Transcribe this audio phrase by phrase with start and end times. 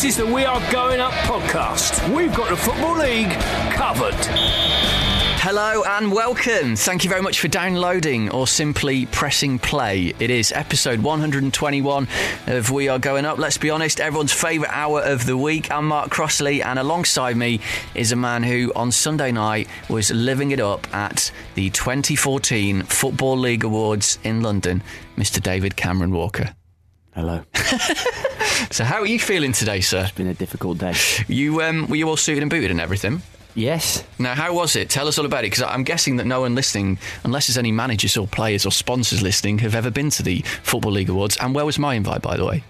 [0.00, 2.16] This is the We Are Going Up podcast.
[2.16, 3.32] We've got the Football League
[3.72, 4.14] covered.
[5.42, 6.74] Hello and welcome.
[6.74, 10.14] Thank you very much for downloading or simply pressing play.
[10.18, 12.08] It is episode 121
[12.46, 13.36] of We Are Going Up.
[13.36, 15.70] Let's be honest, everyone's favourite hour of the week.
[15.70, 17.60] I'm Mark Crossley, and alongside me
[17.94, 23.36] is a man who on Sunday night was living it up at the 2014 Football
[23.36, 24.82] League Awards in London,
[25.18, 25.42] Mr.
[25.42, 26.54] David Cameron Walker.
[27.14, 27.42] Hello.
[28.70, 30.02] So, how are you feeling today, sir?
[30.02, 30.94] It's been a difficult day.
[31.26, 33.22] You um, were you all suited and booted and everything?
[33.54, 34.04] Yes.
[34.18, 34.90] Now, how was it?
[34.90, 37.72] Tell us all about it, because I'm guessing that no one listening, unless there's any
[37.72, 41.36] managers or players or sponsors listening, have ever been to the Football League Awards.
[41.38, 42.62] And where was my invite, by the way?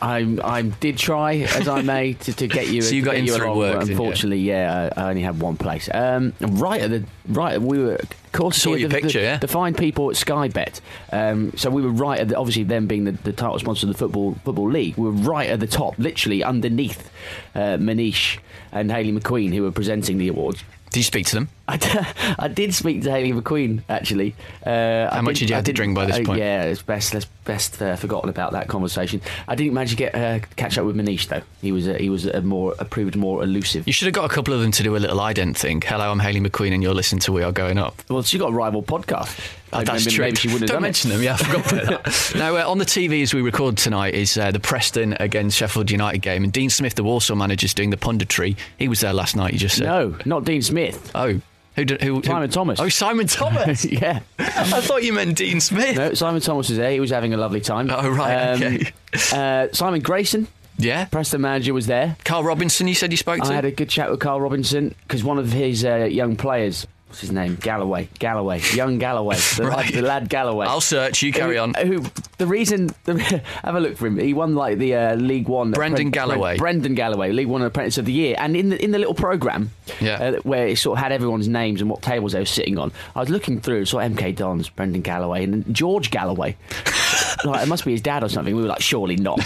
[0.00, 2.82] I I did try as I may to, to get you.
[2.82, 4.04] So you got in you through along, work, but didn't you?
[4.04, 5.88] Unfortunately, yeah, I, I only had one place.
[5.92, 7.98] Um, right at the right, we were.
[8.38, 9.38] Of course, Saw your the, picture, the, yeah.
[9.38, 10.80] the fine people at Sky Bet.
[11.10, 13.92] Um, so we were right at the, obviously them being the, the title sponsor of
[13.92, 14.96] the football football league.
[14.96, 17.10] We were right at the top, literally underneath
[17.56, 18.38] uh, Manish
[18.70, 20.62] and Hayley McQueen, who were presenting the awards.
[20.90, 21.48] Did you speak to them?
[21.68, 21.88] I, d-
[22.38, 24.34] I did speak to Hayley McQueen actually.
[24.64, 26.38] Uh, How I much did you I have to drink by this uh, point?
[26.38, 29.20] Yeah, it's best let's best uh, forgotten about that conversation.
[29.46, 31.42] I didn't manage to get uh, catch up with Manish though.
[31.60, 33.86] He was he was a more uh, proved more elusive.
[33.86, 35.82] You should have got a couple of them to do a little ident thing.
[35.82, 38.02] Hello, I'm Hayley McQueen, and you're listening to We Are Going Up.
[38.08, 39.38] Well, she got a rival podcast.
[39.70, 40.24] Oh, that's maybe, true.
[40.24, 41.14] Maybe she wouldn't Don't mention it.
[41.14, 41.22] them.
[41.22, 42.32] Yeah, I forgot about that.
[42.36, 45.90] now, uh, on the TV as we record tonight is uh, the Preston against Sheffield
[45.90, 48.56] United game, and Dean Smith, the Walsall manager, is doing the punditry.
[48.78, 49.52] He was there last night.
[49.52, 49.86] You just said.
[49.86, 51.10] No, not Dean Smith.
[51.14, 51.38] Oh,
[51.78, 52.02] who did?
[52.02, 52.80] Who, who- Simon Thomas.
[52.80, 53.84] Oh, Simon Thomas.
[53.90, 54.20] yeah.
[54.38, 55.96] I thought you meant Dean Smith.
[55.96, 56.90] No, Simon Thomas was there.
[56.90, 57.88] He was having a lovely time.
[57.90, 58.92] Oh, right, okay.
[59.32, 61.06] uh, Simon Grayson, Yeah.
[61.06, 62.16] Preston manager, was there.
[62.24, 63.50] Karl Robinson, you said you spoke to.
[63.50, 66.86] I had a good chat with Karl Robinson because one of his uh, young players,
[67.08, 67.56] what's his name?
[67.56, 68.08] Galloway.
[68.18, 68.60] Galloway.
[68.74, 69.36] Young Galloway.
[69.56, 69.86] The, Right.
[69.86, 70.66] lad, the lad Galloway.
[70.66, 71.22] I'll search.
[71.22, 71.74] You carry who, on.
[71.74, 72.04] Who,
[72.38, 73.18] the reason, the,
[73.64, 74.18] have a look for him.
[74.18, 75.72] He won like the uh, League One.
[75.72, 76.56] Brendan Galloway.
[76.56, 78.36] Brendan Galloway, League One Apprentice of the Year.
[78.38, 79.70] And in the in the little program,
[80.00, 80.14] Yeah.
[80.14, 82.92] uh, where it sort of had everyone's names and what tables they were sitting on,
[83.16, 83.86] I was looking through.
[83.86, 86.56] Saw MK Dons, Brendan Galloway, and George Galloway.
[87.44, 88.54] like it must be his dad or something.
[88.54, 89.38] We were like, surely not.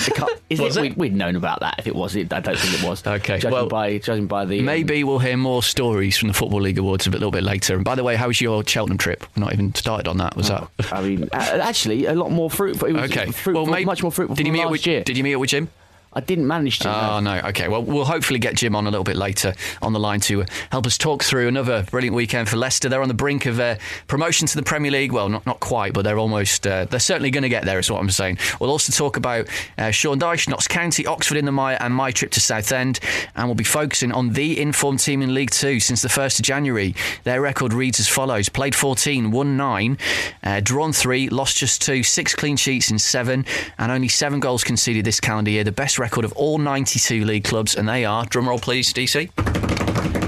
[0.49, 0.77] Is it?
[0.77, 0.81] it?
[0.81, 2.15] We'd, we'd known about that if it was.
[2.17, 3.07] It, I don't think it was.
[3.07, 6.35] Okay, Judging well, by judging by the um, Maybe we'll hear more stories from the
[6.35, 7.75] Football League Awards a bit- little bit later.
[7.77, 9.25] And by the way, how was your Cheltenham trip?
[9.37, 10.37] We're not even started on that.
[10.37, 10.69] Was that?
[10.93, 12.89] I mean, actually, a lot more fruitful.
[12.89, 13.31] It was Okay.
[13.31, 14.87] fruitful, maybe- much more fruitful Did you meet last with?
[14.87, 15.03] year.
[15.05, 15.69] Did you meet up with Jim?
[16.15, 16.91] I didn't manage to.
[16.91, 17.41] Oh no.
[17.47, 17.69] Okay.
[17.69, 20.87] Well, we'll hopefully get Jim on a little bit later on the line to help
[20.87, 22.89] us talk through another brilliant weekend for Leicester.
[22.89, 23.77] They're on the brink of uh,
[24.09, 25.13] promotion to the Premier League.
[25.13, 26.67] Well, not not quite, but they're almost.
[26.67, 27.79] Uh, they're certainly going to get there.
[27.79, 28.39] Is what I'm saying.
[28.61, 32.11] We'll also talk about uh, Sean Dyche, Notts County, Oxford in the Mire, and my
[32.11, 33.01] trip to Southend.
[33.35, 36.45] And we'll be focusing on the informed team in League Two since the first of
[36.45, 36.95] January.
[37.25, 39.97] Their record reads as follows: played 14, won nine,
[40.45, 43.47] uh, drawn three, lost just two, six clean sheets in seven,
[43.79, 45.65] and only seven goals conceded this calendar year.
[45.65, 50.22] The best record of all 92 league clubs, and they are, drumroll please, DC.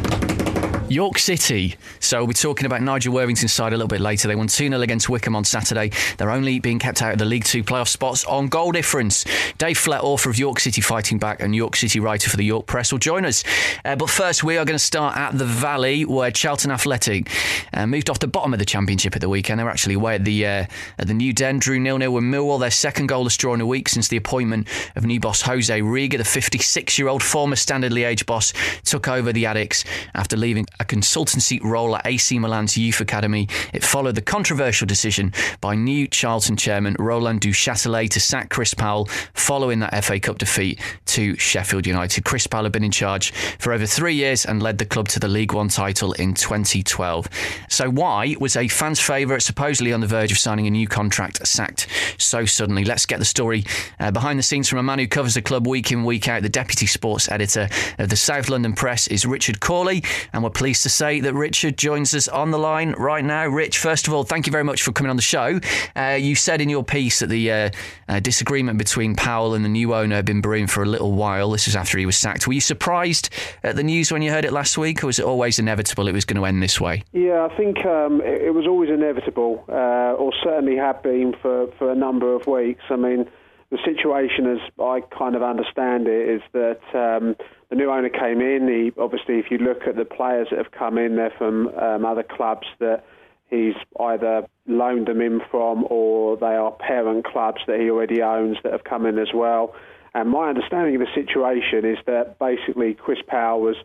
[0.89, 1.77] York City.
[2.01, 4.29] So we'll be talking about Nigel Worthington's side a little bit later.
[4.29, 5.91] They won 2 0 against Wycombe on Saturday.
[6.19, 9.25] They're only being kept out of the League Two playoff spots on goal difference.
[9.57, 12.67] Dave Flett, author of York City Fighting Back and York City writer for the York
[12.67, 13.45] Press, will join us.
[13.85, 17.31] Uh, but first, we are going to start at the Valley, where Charlton Athletic
[17.73, 19.59] uh, moved off the bottom of the Championship at the weekend.
[19.59, 20.67] They were actually away at the uh,
[20.99, 22.61] at the New Den, drew nil nil with Millwall.
[22.61, 26.19] Their second goalless draw in a week since the appointment of new boss Jose Riga,
[26.19, 28.53] the 56 year old former Standard Liège boss,
[28.85, 29.85] took over the Addicks
[30.15, 33.49] after leaving a consultancy role at AC Milan's youth academy.
[33.73, 39.07] It followed the controversial decision by new Charlton chairman Roland Duchâtelet to sack Chris Powell
[39.35, 42.25] following that FA Cup defeat to Sheffield United.
[42.25, 45.21] Chris Powell had been in charge for over three years and led the club to
[45.21, 47.29] the League One title in 2012.
[47.69, 51.47] So why was a fan's favourite, supposedly on the verge of signing a new contract,
[51.47, 51.87] sacked
[52.19, 52.85] so suddenly?
[52.85, 53.65] Let's get the story
[54.01, 56.43] uh, behind the scenes from a man who covers the club week in, week out.
[56.43, 57.69] The deputy sports editor
[57.99, 61.77] of the South London Press is Richard Cawley, and we're pleased to say that Richard
[61.77, 63.47] joins us on the line right now.
[63.47, 65.61] Rich, first of all, thank you very much for coming on the show.
[65.95, 67.71] Uh, you said in your piece that the uh,
[68.09, 71.51] uh, disagreement between Powell and the new owner had been brewing for a little while.
[71.51, 72.47] This is after he was sacked.
[72.47, 73.29] Were you surprised
[73.63, 76.13] at the news when you heard it last week, or was it always inevitable it
[76.13, 77.05] was going to end this way?
[77.13, 81.67] Yeah, I think um, it, it, was always inevitable, uh, or certainly had been for,
[81.77, 82.85] for a number of weeks.
[82.89, 83.29] I mean,
[83.71, 87.37] the situation, as I kind of understand it, is that um,
[87.75, 88.69] the new owner came in.
[88.69, 92.05] He obviously, if you look at the players that have come in, they're from um,
[92.05, 93.05] other clubs that
[93.51, 98.59] he's either loaned them in from, or they are parent clubs that he already owns
[98.63, 99.75] that have come in as well.
[100.15, 103.77] And my understanding of the situation is that basically Chris Powell was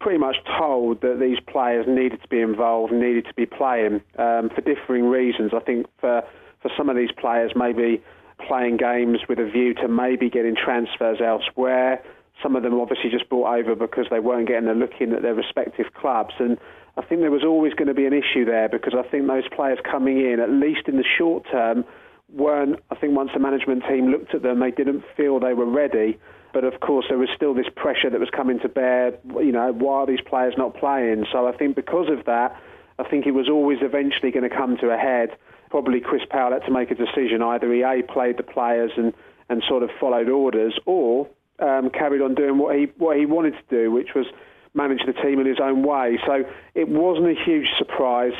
[0.00, 4.48] pretty much told that these players needed to be involved, needed to be playing um,
[4.54, 5.52] for differing reasons.
[5.54, 6.22] I think for
[6.62, 8.02] for some of these players, maybe
[8.48, 12.02] playing games with a view to maybe getting transfers elsewhere.
[12.42, 15.22] Some of them obviously just brought over because they weren't getting a look in at
[15.22, 16.34] their respective clubs.
[16.38, 16.58] And
[16.96, 19.48] I think there was always going to be an issue there because I think those
[19.54, 21.84] players coming in, at least in the short term,
[22.32, 25.66] weren't, I think once the management team looked at them, they didn't feel they were
[25.66, 26.18] ready.
[26.52, 29.18] But of course, there was still this pressure that was coming to bear.
[29.24, 31.26] You know, why are these players not playing?
[31.32, 32.60] So I think because of that,
[32.98, 35.36] I think it was always eventually going to come to a head
[35.70, 37.42] probably Chris Powell had to make a decision.
[37.42, 39.12] Either he A, played the players and,
[39.48, 43.54] and sort of followed orders, or um, carried on doing what he, what he wanted
[43.54, 44.26] to do, which was
[44.74, 46.18] manage the team in his own way.
[46.26, 46.44] So
[46.74, 48.34] it wasn't a huge surprise.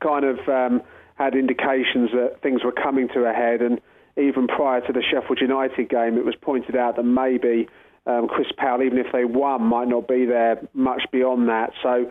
[0.00, 0.82] Kind of um,
[1.14, 3.80] had indications that things were coming to a head, and
[4.16, 7.68] even prior to the Sheffield United game, it was pointed out that maybe
[8.06, 11.72] um, Chris Powell, even if they won, might not be there much beyond that.
[11.82, 12.10] So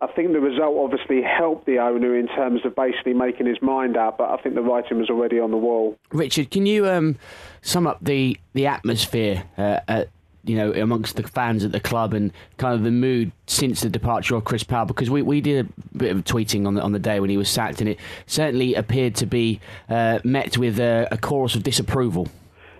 [0.00, 3.96] I think the result obviously helped the owner in terms of basically making his mind
[3.96, 5.96] up, but I think the writing was already on the wall.
[6.10, 7.16] Richard, can you um,
[7.62, 10.08] sum up the the atmosphere uh, at,
[10.44, 13.88] you know amongst the fans at the club and kind of the mood since the
[13.88, 14.86] departure of Chris Powell?
[14.86, 17.36] Because we, we did a bit of tweeting on the on the day when he
[17.36, 21.62] was sacked, and it certainly appeared to be uh, met with a, a chorus of
[21.62, 22.28] disapproval.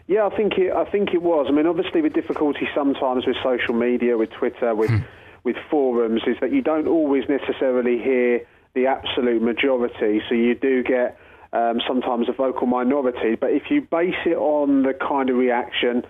[0.09, 0.73] Yeah, I think it.
[0.73, 1.47] I think it was.
[1.49, 4.99] I mean, obviously, the difficulty sometimes with social media, with Twitter, with hmm
[5.45, 10.23] with forums is that you don't always necessarily hear the absolute majority.
[10.29, 11.19] So you do get
[11.53, 13.35] um, sometimes a vocal minority.
[13.35, 16.05] But if you base it on the kind of reaction,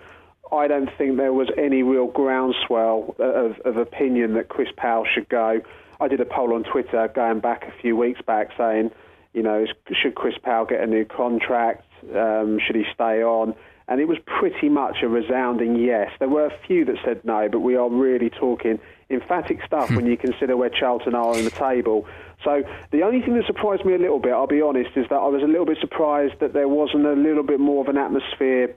[0.51, 5.27] I don't think there was any real groundswell of, of opinion that Chris Powell should
[5.29, 5.61] go.
[5.99, 8.91] I did a poll on Twitter going back a few weeks back saying,
[9.33, 11.85] you know, should Chris Powell get a new contract?
[12.15, 13.55] Um, should he stay on?
[13.87, 16.11] And it was pretty much a resounding yes.
[16.19, 18.79] There were a few that said no, but we are really talking
[19.09, 22.07] emphatic stuff when you consider where Charlton are on the table.
[22.43, 25.15] So the only thing that surprised me a little bit, I'll be honest, is that
[25.15, 27.97] I was a little bit surprised that there wasn't a little bit more of an
[27.97, 28.75] atmosphere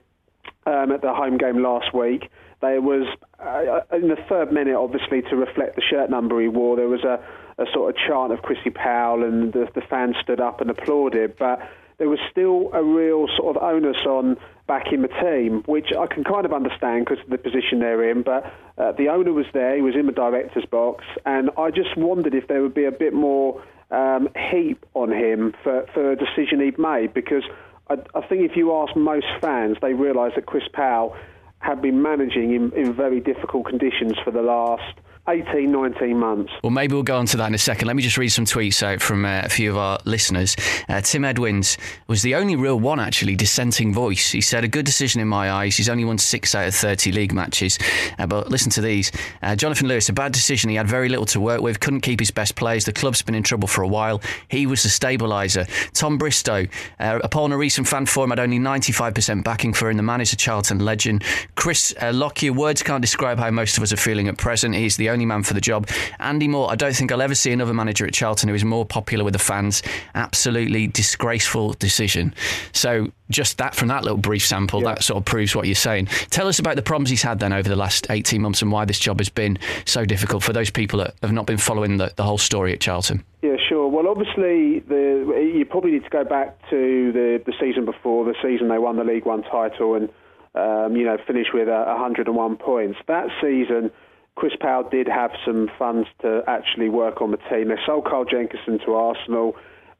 [0.65, 2.29] um, at the home game last week.
[2.61, 3.07] There was,
[3.39, 7.03] uh, in the third minute, obviously, to reflect the shirt number he wore, there was
[7.03, 7.23] a,
[7.57, 11.37] a sort of chant of Chrissy Powell, and the, the fans stood up and applauded.
[11.37, 11.59] But
[11.97, 14.37] there was still a real sort of onus on
[14.67, 18.21] backing the team, which I can kind of understand because of the position they're in.
[18.23, 21.95] But uh, the owner was there, he was in the director's box, and I just
[21.97, 26.15] wondered if there would be a bit more um, heat on him for, for a
[26.15, 27.43] decision he'd made because
[27.89, 31.15] I, I think if you ask most fans, they realise that Chris Powell
[31.59, 36.53] had been managing in, in very difficult conditions for the last 18, 19 months.
[36.63, 37.87] Well, maybe we'll go on to that in a second.
[37.87, 40.55] Let me just read some tweets out from uh, a few of our listeners.
[40.87, 41.77] Uh, Tim Edwins
[42.07, 44.31] was the only real one, actually, dissenting voice.
[44.31, 45.75] He said, A good decision in my eyes.
[45.75, 47.77] He's only won six out of 30 league matches.
[48.17, 50.69] Uh, but listen to these uh, Jonathan Lewis, a bad decision.
[50.69, 52.85] He had very little to work with, couldn't keep his best players.
[52.85, 54.21] The club's been in trouble for a while.
[54.49, 55.67] He was the stabiliser.
[55.93, 56.67] Tom Bristow,
[56.99, 59.97] uh, upon a recent fan forum, had only 95% backing for him.
[59.97, 61.23] The man is a Charlton legend.
[61.55, 64.75] Chris uh, Lockyer, words can't describe how most of us are feeling at present.
[64.75, 65.89] He's the only only man for the job.
[66.19, 68.85] Andy Moore, I don't think I'll ever see another manager at Charlton who is more
[68.85, 69.81] popular with the fans.
[70.13, 72.35] Absolutely disgraceful decision.
[72.71, 74.93] So just that from that little brief sample, yeah.
[74.93, 76.05] that sort of proves what you're saying.
[76.29, 78.85] Tell us about the problems he's had then over the last 18 months and why
[78.85, 82.13] this job has been so difficult for those people that have not been following the,
[82.15, 83.23] the whole story at Charlton.
[83.41, 83.87] Yeah, sure.
[83.87, 88.35] Well, obviously, the, you probably need to go back to the, the season before, the
[88.43, 90.09] season they won the League One title and,
[90.53, 92.99] um, you know, finished with uh, 101 points.
[93.07, 93.91] That season,
[94.37, 97.69] Chris Powell did have some funds to actually work on the team.
[97.69, 99.55] They sold Carl Jenkinson to Arsenal.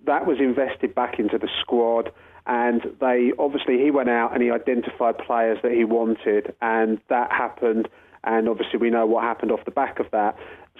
[0.05, 2.11] That was invested back into the squad.
[2.45, 7.31] And they obviously he went out and he identified players that he wanted, and that
[7.31, 7.89] happened.
[8.23, 10.37] And obviously we know what happened off the back of that.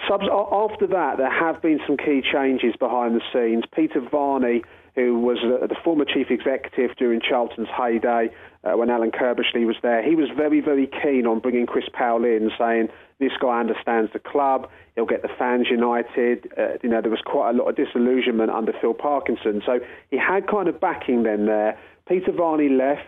[0.07, 3.63] Subs- after that, there have been some key changes behind the scenes.
[3.75, 4.63] Peter Varney,
[4.95, 8.29] who was the former chief executive during Charlton's heyday,
[8.63, 12.25] uh, when Alan Curbishley was there, he was very, very keen on bringing Chris Powell
[12.25, 12.89] in, saying
[13.19, 16.51] this guy understands the club, he'll get the fans united.
[16.57, 19.79] Uh, you know, there was quite a lot of disillusionment under Phil Parkinson, so
[20.11, 21.77] he had kind of backing then there.
[22.07, 23.05] Peter Varney left,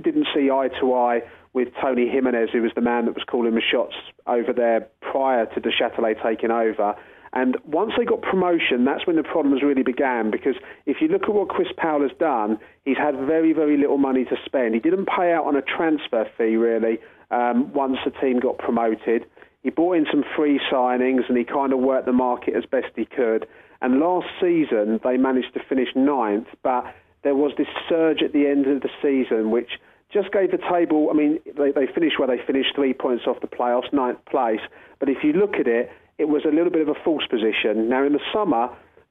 [0.00, 1.22] didn't see eye to eye
[1.52, 3.94] with Tony Jimenez, who was the man that was calling the shots
[4.26, 6.94] over there prior to Duchâtelet taking over.
[7.34, 10.30] And once they got promotion, that's when the problems really began.
[10.30, 10.54] Because
[10.84, 14.24] if you look at what Chris Powell has done, he's had very, very little money
[14.24, 14.74] to spend.
[14.74, 16.98] He didn't pay out on a transfer fee, really,
[17.30, 19.24] um, once the team got promoted.
[19.62, 22.88] He brought in some free signings and he kind of worked the market as best
[22.96, 23.46] he could.
[23.80, 26.84] And last season, they managed to finish ninth, but
[27.22, 29.70] there was this surge at the end of the season, which
[30.12, 31.08] just gave the table.
[31.10, 34.60] I mean, they, they finished where they finished, three points off the playoffs, ninth place.
[35.00, 37.88] But if you look at it, it was a little bit of a false position.
[37.88, 38.68] Now, in the summer,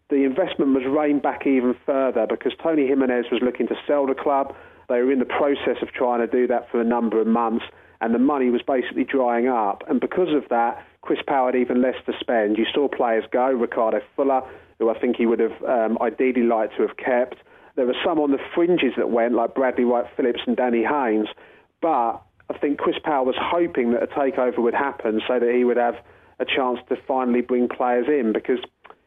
[0.09, 4.13] the investment was reined back even further because Tony Jimenez was looking to sell the
[4.13, 4.55] club.
[4.89, 7.65] They were in the process of trying to do that for a number of months,
[8.01, 9.83] and the money was basically drying up.
[9.89, 12.57] And because of that, Chris Powell had even less to spend.
[12.57, 14.41] You saw players go, Ricardo Fuller,
[14.79, 17.37] who I think he would have um, ideally liked to have kept.
[17.75, 21.27] There were some on the fringes that went, like Bradley Wright Phillips and Danny Haynes.
[21.81, 25.63] But I think Chris Powell was hoping that a takeover would happen so that he
[25.63, 25.95] would have
[26.39, 28.59] a chance to finally bring players in because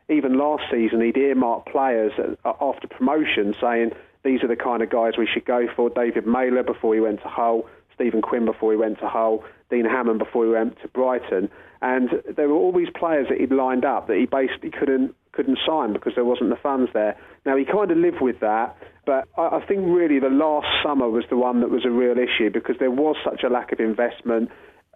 [0.09, 2.13] even last season he'd earmarked players
[2.45, 3.91] after promotion saying
[4.23, 5.91] these are the kind of guys we should go for.
[5.91, 9.85] David Meyler before he went to Hull, Stephen Quinn before he went to Hull, Dean
[9.85, 11.51] Hammond before he went to Brighton.
[11.83, 15.59] And there were all these players that he'd lined up that he basically couldn't couldn't
[15.67, 17.17] sign because there wasn't the funds there.
[17.45, 21.09] Now he kind of lived with that, but I, I think really the last summer
[21.09, 23.81] was the one that was a real issue because there was such a lack of
[23.81, 24.51] investment.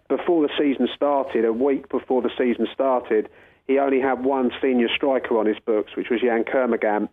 [0.07, 3.29] Before the season started, a week before the season started,
[3.67, 7.09] he only had one senior striker on his books, which was Yann Kermorgant.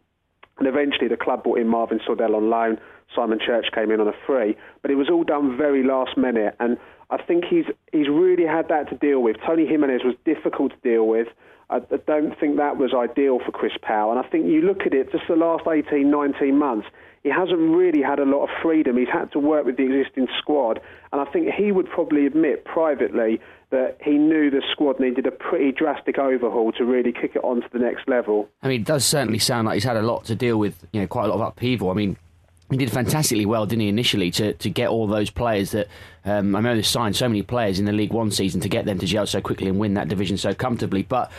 [0.58, 2.80] And eventually the club brought in Marvin Sordell on loan.
[3.14, 4.56] Simon Church came in on a free.
[4.80, 6.56] But it was all done very last minute.
[6.58, 6.78] And
[7.10, 9.36] I think he's, he's really had that to deal with.
[9.46, 11.28] Tony Jimenez was difficult to deal with.
[11.70, 14.10] I, I don't think that was ideal for Chris Powell.
[14.10, 16.86] And I think you look at it, just the last 18, 19 months,
[17.22, 18.96] he hasn't really had a lot of freedom.
[18.96, 20.80] He's had to work with the existing squad.
[21.12, 25.32] And I think he would probably admit privately that he knew the squad needed a
[25.32, 28.48] pretty drastic overhaul to really kick it on to the next level.
[28.62, 31.00] I mean, it does certainly sound like he's had a lot to deal with, you
[31.00, 31.90] know, quite a lot of upheaval.
[31.90, 32.16] I mean,
[32.70, 35.88] he did fantastically well, didn't he, initially, to, to get all those players that
[36.24, 38.98] um, I they signed so many players in the League One season to get them
[38.98, 41.02] to gel so quickly and win that division so comfortably.
[41.02, 41.30] But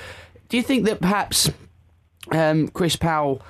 [0.50, 1.50] do you think that perhaps
[2.32, 3.42] um, Chris Powell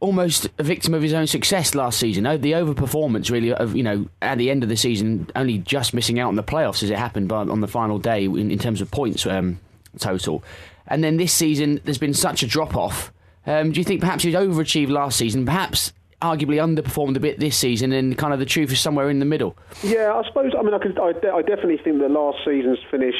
[0.00, 2.26] almost a victim of his own success last season.
[2.26, 5.94] Oh, the overperformance, really, of you know, at the end of the season, only just
[5.94, 8.58] missing out on the playoffs as it happened but on the final day in, in
[8.58, 9.60] terms of points um,
[9.98, 10.42] total.
[10.86, 13.12] And then this season, there's been such a drop off.
[13.46, 15.44] Um, do you think perhaps he overachieved last season?
[15.44, 19.18] Perhaps arguably underperformed a bit this season, and kind of the truth is somewhere in
[19.18, 19.56] the middle.
[19.82, 20.52] Yeah, I suppose.
[20.58, 23.14] I mean, I, could, I, I definitely think that last season's finish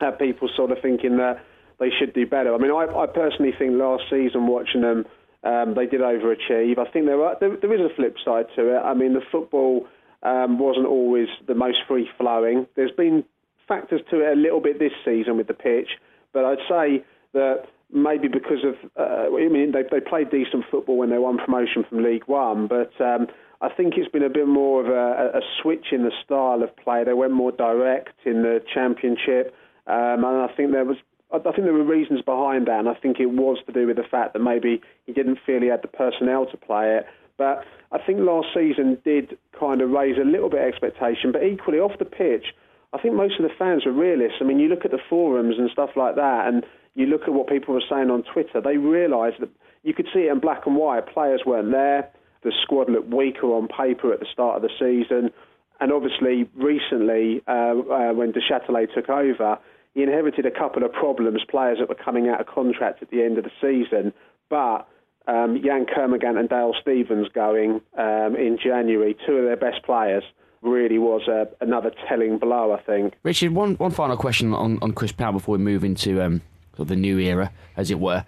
[0.00, 1.44] had people sort of thinking that
[1.78, 2.54] they should do better.
[2.54, 5.04] I mean, I, I personally think last season watching them
[5.44, 6.78] um, they did overachieve.
[6.78, 8.80] I think there, there, there is a flip side to it.
[8.80, 9.86] I mean, the football
[10.22, 12.66] um, wasn't always the most free flowing.
[12.74, 13.24] There's been
[13.68, 15.88] factors to it a little bit this season with the pitch,
[16.32, 20.98] but I'd say that maybe because of uh, I mean they they played decent football
[20.98, 23.28] when they won promotion from League One, but um,
[23.60, 26.76] I think it's been a bit more of a, a, switch in the style of
[26.76, 27.04] play.
[27.04, 29.54] They went more direct in the Championship,
[29.86, 30.98] um, and I think there was
[31.32, 33.96] I think there were reasons behind that, and I think it was to do with
[33.96, 37.06] the fact that maybe he didn't feel he had the personnel to play it.
[37.36, 41.42] But I think last season did kind of raise a little bit of expectation, but
[41.42, 42.54] equally off the pitch,
[42.92, 44.38] I think most of the fans were realists.
[44.40, 46.64] I mean, you look at the forums and stuff like that, and
[46.96, 49.50] you look at what people were saying on Twitter, they realised that
[49.82, 51.06] you could see it in black and white.
[51.06, 52.10] Players weren't there.
[52.42, 55.30] The squad looked weaker on paper at the start of the season.
[55.78, 59.58] And obviously, recently, uh, uh, when Duchâtelet took over,
[59.94, 63.22] he inherited a couple of problems, players that were coming out of contract at the
[63.22, 64.14] end of the season.
[64.48, 64.88] But
[65.28, 70.24] um, Yann Kermorgant and Dale Stephens going um, in January, two of their best players,
[70.62, 73.14] really was a, another telling blow, I think.
[73.22, 76.40] Richard, one, one final question on, on Chris Powell before we move into um,
[76.78, 78.24] of the new era, as it were.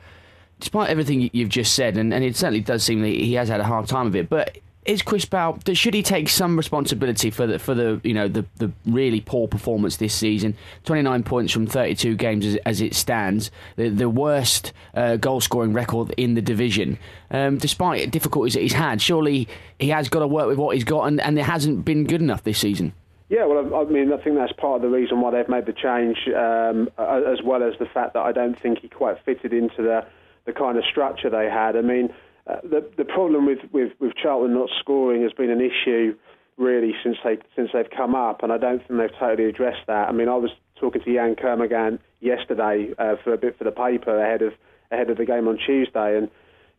[0.61, 3.61] Despite everything you've just said, and, and it certainly does seem that he has had
[3.61, 7.47] a hard time of it, but is Chris Powell should he take some responsibility for
[7.47, 10.57] the for the you know the the really poor performance this season?
[10.85, 15.17] Twenty nine points from thirty two games as, as, it stands, the, the worst uh,
[15.17, 16.99] goal scoring record in the division.
[17.31, 19.47] Um, despite difficulties that he's had, surely
[19.79, 22.23] he has got to work with what he's got, and, and it hasn't been good
[22.23, 22.95] enough this season.
[23.29, 25.75] Yeah, well, I mean, I think that's part of the reason why they've made the
[25.75, 29.83] change, um, as well as the fact that I don't think he quite fitted into
[29.83, 30.07] the
[30.47, 31.77] the kind of structure they had.
[31.77, 32.09] I mean,
[32.47, 36.17] uh, the the problem with, with, with Charlton not scoring has been an issue
[36.57, 40.09] really since they since they've come up, and I don't think they've totally addressed that.
[40.09, 43.73] I mean, I was talking to Yann Kermorgant yesterday uh, for a bit for the
[43.73, 44.55] paper ahead of
[44.91, 46.31] ahead of the game on Tuesday, and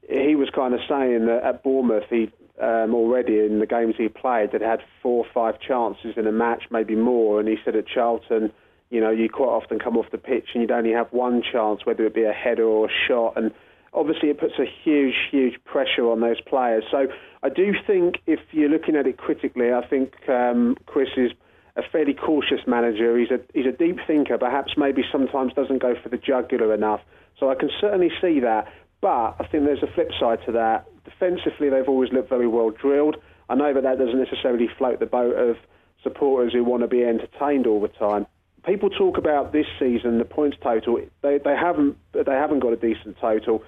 [0.10, 4.10] he was kind of saying that at Bournemouth he um, already in the games he
[4.10, 7.76] played that had four or five chances in a match, maybe more, and he said
[7.76, 8.52] at Charlton
[8.90, 11.86] you know, you quite often come off the pitch and you'd only have one chance,
[11.86, 13.52] whether it be a header or a shot, and
[13.94, 16.84] obviously it puts a huge, huge pressure on those players.
[16.90, 17.08] So
[17.44, 21.32] I do think if you're looking at it critically, I think um, Chris is
[21.76, 23.18] a fairly cautious manager.
[23.18, 24.38] He's a he's a deep thinker.
[24.38, 27.02] Perhaps maybe sometimes doesn't go for the jugular enough.
[27.40, 28.68] So I can certainly see that.
[29.02, 30.86] But I think there's a flip side to that.
[31.06, 33.16] Defensively, they've always looked very well drilled.
[33.50, 35.58] I know that that doesn't necessarily float the boat of
[36.04, 38.26] supporters who want to be entertained all the time
[38.66, 41.02] people talk about this season the points total.
[41.22, 43.64] They they haven't they haven't got a decent total.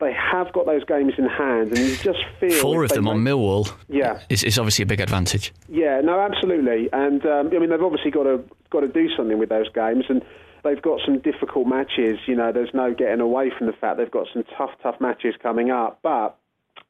[0.00, 3.14] They have got those games in hand, and you just feel four of them make,
[3.14, 3.72] on Millwall.
[3.88, 5.52] Yeah, it's, is obviously a big advantage.
[5.68, 9.38] Yeah, no, absolutely, and um, I mean they've obviously got to got to do something
[9.38, 10.22] with those games, and
[10.64, 12.18] they've got some difficult matches.
[12.26, 15.34] You know, there's no getting away from the fact they've got some tough, tough matches
[15.42, 16.38] coming up, but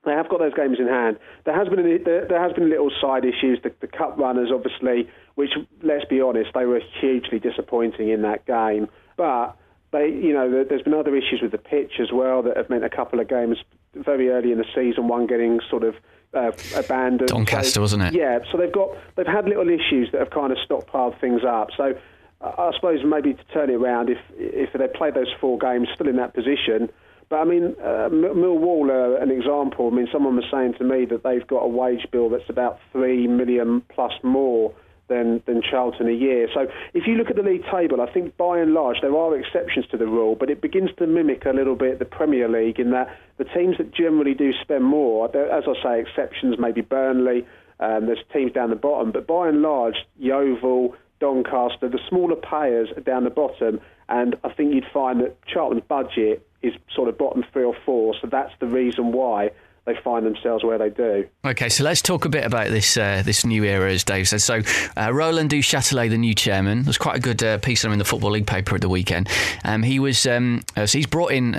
[0.04, 1.18] they have got those games in hand.
[1.44, 3.60] There has been a, there, there has been little side issues.
[3.62, 5.50] The, the cup runners, obviously, which
[5.82, 8.88] let's be honest, they were hugely disappointing in that game.
[9.16, 9.56] But
[9.92, 12.84] they, you know, there's been other issues with the pitch as well that have meant
[12.84, 13.58] a couple of games
[13.94, 15.94] very early in the season, one getting sort of
[16.34, 17.28] uh, abandoned.
[17.28, 18.14] Doncaster, so, wasn't it?
[18.14, 18.38] Yeah.
[18.50, 21.68] So they've got they've had little issues that have kind of stockpiled things up.
[21.76, 21.94] So
[22.42, 26.08] I suppose maybe to turn it around, if if they played those four games still
[26.08, 26.90] in that position
[27.32, 29.88] but I mean, uh, Millwall are an example.
[29.90, 32.78] I mean, someone was saying to me that they've got a wage bill that's about
[32.92, 34.74] three million plus more
[35.08, 36.46] than, than Charlton a year.
[36.52, 39.34] So if you look at the league table, I think by and large there are
[39.34, 42.78] exceptions to the rule, but it begins to mimic a little bit the Premier League
[42.78, 43.08] in that
[43.38, 47.46] the teams that generally do spend more, as I say, exceptions maybe Burnley,
[47.80, 52.88] um, there's teams down the bottom, but by and large, Yeovil, Doncaster, the smaller payers
[52.96, 57.16] are down the bottom, and I think you'd find that Charlton's budget is sort of
[57.16, 58.14] bottom three or four.
[58.20, 59.52] So that's the reason why
[59.84, 61.28] they find themselves where they do.
[61.44, 64.40] Okay, so let's talk a bit about this uh, this new era, as Dave said.
[64.42, 64.62] So,
[64.96, 67.98] uh, Roland Duchâtelet, the new chairman, there's quite a good uh, piece on him in
[68.00, 69.28] the Football League paper at the weekend.
[69.64, 71.54] Um, he was um, uh, so he's brought in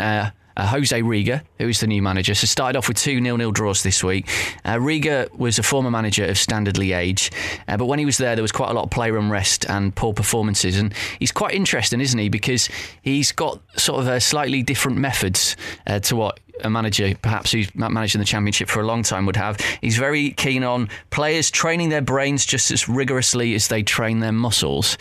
[0.57, 2.35] uh, Jose Riga, who is the new manager.
[2.35, 4.29] So started off with two nil-nil draws this week.
[4.65, 7.31] Uh, Riga was a former manager of Standard Liège,
[7.67, 9.95] uh, but when he was there, there was quite a lot of player unrest and
[9.95, 10.77] poor performances.
[10.77, 12.29] And he's quite interesting, isn't he?
[12.29, 12.69] Because
[13.01, 15.55] he's got sort of a slightly different methods
[15.87, 19.25] uh, to what a manager, perhaps who's managed in the championship for a long time,
[19.25, 19.59] would have.
[19.81, 24.31] He's very keen on players training their brains just as rigorously as they train their
[24.31, 24.97] muscles.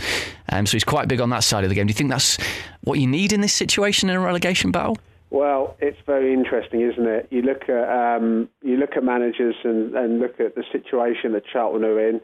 [0.48, 1.86] Um, so he's quite big on that side of the game.
[1.86, 2.38] Do you think that's
[2.82, 4.96] what you need in this situation in a relegation battle?
[5.32, 7.28] Well, it's very interesting, isn't it?
[7.30, 11.44] You look at um, you look at managers and, and look at the situation that
[11.50, 12.20] Charlton are in.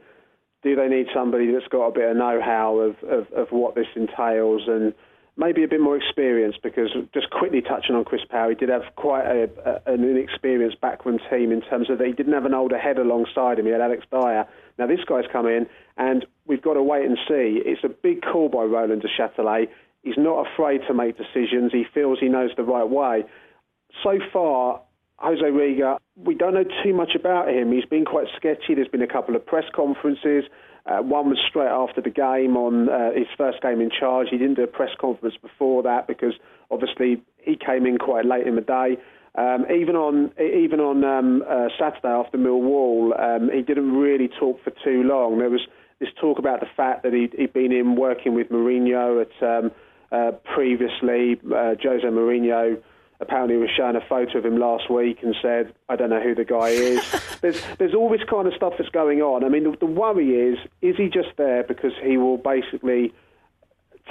[0.63, 3.87] Do they need somebody that's got a bit of know-how of, of, of what this
[3.97, 4.93] entails and
[5.39, 6.57] maybe a bit more experience?
[6.63, 10.79] Because just quickly touching on Chris Powell, he did have quite a, a, an inexperienced
[10.83, 13.65] backroom team in terms of that he didn't have an older head alongside him.
[13.65, 14.47] He had Alex Dyer.
[14.79, 15.67] Now this guy's come in,
[15.97, 17.63] and we've got to wait and see.
[17.65, 19.69] It's a big call by Roland Duchâtelet.
[20.09, 21.71] He's not afraid to make decisions.
[21.73, 23.25] He feels he knows the right way.
[24.03, 24.81] So far,
[25.19, 27.73] Jose Riga, we don't know too much about him.
[27.73, 28.75] He's been quite sketchy.
[28.75, 30.45] There's been a couple of press conferences.
[30.87, 34.29] Uh, one was straight after the game on uh, his first game in charge.
[34.31, 36.33] He didn't do a press conference before that because
[36.71, 38.97] obviously he came in quite late in the day.
[39.35, 44.65] Um, even on even on um, uh, Saturday after Millwall, um, he didn't really talk
[44.65, 45.39] for too long.
[45.39, 45.67] There was
[46.01, 49.71] this talk about the fact that he had been in working with Mourinho at um,
[50.13, 51.41] uh, previously.
[51.45, 52.81] Uh, Jose Mourinho
[53.21, 56.35] apparently was shown a photo of him last week and said, I don't know who
[56.35, 57.03] the guy is.
[57.41, 59.45] there's, there's all this kind of stuff that's going on.
[59.45, 63.13] I mean, the, the worry is, is he just there because he will basically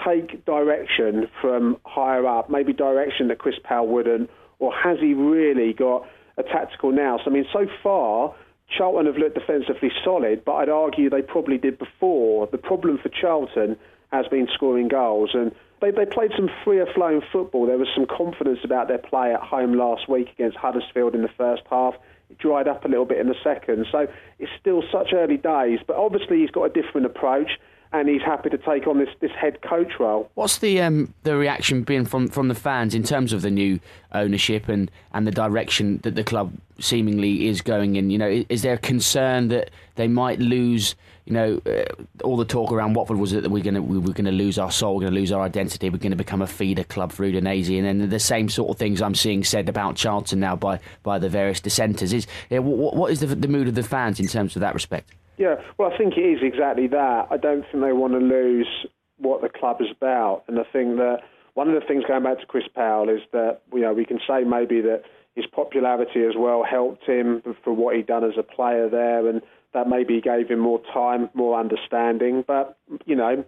[0.06, 4.30] take direction from higher up, maybe direction that Chris Powell wouldn't,
[4.60, 6.08] or has he really got
[6.38, 7.22] a tactical nous?
[7.26, 8.36] I mean, so far,
[8.76, 12.48] Charlton have looked defensively solid, but I'd argue they probably did before.
[12.48, 13.78] The problem for Charlton
[14.12, 17.66] has been scoring goals, and they, they played some freer flowing football.
[17.66, 21.30] There was some confidence about their play at home last week against Huddersfield in the
[21.38, 21.94] first half.
[22.30, 23.86] It dried up a little bit in the second.
[23.92, 24.08] So
[24.40, 25.80] it's still such early days.
[25.86, 27.52] But obviously, he's got a different approach.
[27.92, 30.30] and he's happy to take on this, this head coach role.
[30.36, 33.80] What's the um, the reaction been from, from the fans in terms of the new
[34.12, 38.10] ownership and, and the direction that the club seemingly is going in?
[38.10, 40.96] You know, is, is there a concern that they might lose?
[41.28, 41.84] You know, uh,
[42.24, 44.58] all the talk around Watford was that we're going to we were going to lose
[44.58, 47.12] our soul, we're going to lose our identity, we're going to become a feeder club
[47.12, 50.56] for Udinese, and then the same sort of things I'm seeing said about Charlton now
[50.56, 52.14] by by the various dissenters.
[52.14, 54.74] Is yeah, what, what is the, the mood of the fans in terms of that
[54.74, 55.12] respect?
[55.36, 57.28] Yeah, well, I think it is exactly that.
[57.30, 58.88] I don't think they want to lose
[59.18, 61.24] what the club is about, and I think that
[61.56, 64.20] one of the things going back to Chris Powell is that you know we can
[64.26, 65.04] say maybe that
[65.36, 69.42] his popularity as well helped him for what he'd done as a player there, and
[69.74, 72.44] that maybe gave him more time, more understanding.
[72.46, 73.44] But you know,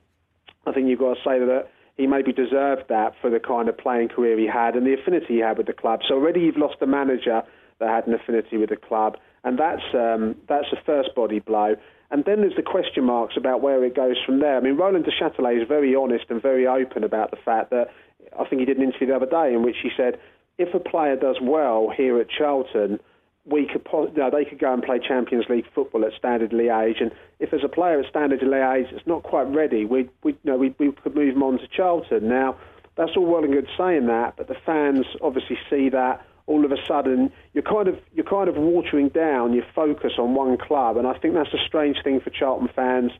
[0.65, 3.77] I think you've got to say that he maybe deserved that for the kind of
[3.77, 5.99] playing career he had and the affinity he had with the club.
[6.07, 7.41] So already you've lost a manager
[7.79, 11.75] that had an affinity with the club and that's um, that's the first body blow.
[12.11, 14.57] And then there's the question marks about where it goes from there.
[14.57, 17.89] I mean, Roland Duchâtelet is very honest and very open about the fact that
[18.37, 20.19] I think he did an interview the other day in which he said
[20.57, 22.99] if a player does well here at Charlton,
[23.45, 27.01] we could you know, they could go and play Champions League football at Standard Liège,
[27.01, 30.51] and if there's a player at Standard Liège that's not quite ready, we we you
[30.51, 32.27] know we, we could move him on to Charlton.
[32.27, 32.57] Now
[32.95, 36.71] that's all well and good saying that, but the fans obviously see that all of
[36.71, 40.97] a sudden you're kind of you're kind of watering down your focus on one club,
[40.97, 43.11] and I think that's a strange thing for Charlton fans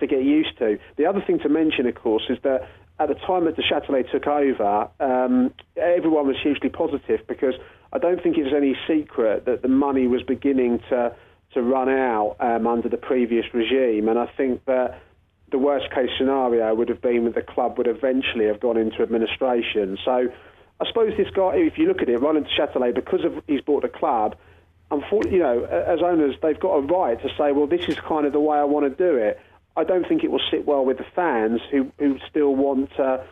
[0.00, 0.78] to get used to.
[0.96, 4.10] The other thing to mention, of course, is that at the time that the Châtelet
[4.10, 7.54] took over, um, everyone was hugely positive because
[7.92, 11.14] I don't think it was any secret that the money was beginning to
[11.54, 15.00] to run out um, under the previous regime, and I think that
[15.50, 19.02] the worst case scenario would have been that the club would eventually have gone into
[19.02, 19.96] administration.
[20.04, 20.28] So
[20.80, 23.84] I suppose this guy, if you look at it, Roland Chatelet, because of he's bought
[23.84, 24.36] a club,
[24.90, 28.26] unfortunately, you know, as owners, they've got a right to say, well, this is kind
[28.26, 29.40] of the way I want to do it.
[29.76, 33.24] I don't think it will sit well with the fans who, who still want to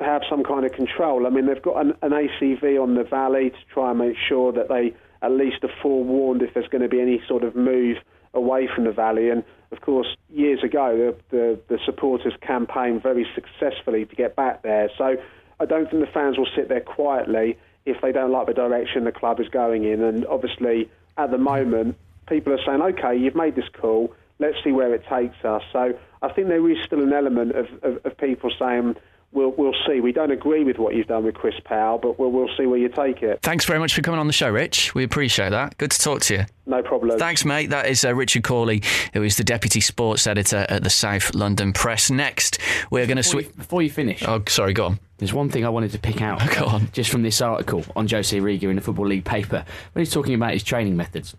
[0.00, 1.26] have some kind of control.
[1.26, 4.52] I mean, they've got an, an ACV on the valley to try and make sure
[4.52, 7.96] that they at least are forewarned if there's going to be any sort of move
[8.34, 9.30] away from the valley.
[9.30, 14.62] And of course, years ago, the, the, the supporters campaigned very successfully to get back
[14.62, 14.90] there.
[14.96, 15.16] So
[15.58, 19.04] I don't think the fans will sit there quietly if they don't like the direction
[19.04, 20.02] the club is going in.
[20.02, 21.96] And obviously, at the moment,
[22.28, 25.62] people are saying, okay, you've made this call, let's see where it takes us.
[25.72, 28.96] So I think there is still an element of, of, of people saying,
[29.32, 30.00] we'll we'll see.
[30.00, 32.78] We don't agree with what you've done with Chris Powell, but we'll we'll see where
[32.78, 33.40] you take it.
[33.42, 34.94] Thanks very much for coming on the show, Rich.
[34.94, 35.76] We appreciate that.
[35.78, 36.44] Good to talk to you.
[36.66, 37.18] No problem.
[37.18, 37.70] Thanks, mate.
[37.70, 41.72] That is uh, Richard Cawley, who is the deputy sports editor at the South London
[41.72, 42.10] Press.
[42.10, 42.58] Next,
[42.90, 43.54] we're going to switch.
[43.56, 45.00] Before you finish, oh, sorry, go on.
[45.18, 46.90] There's one thing I wanted to pick out go on.
[46.92, 50.34] just from this article on Jose Riga in the Football League paper when he's talking
[50.34, 51.34] about his training methods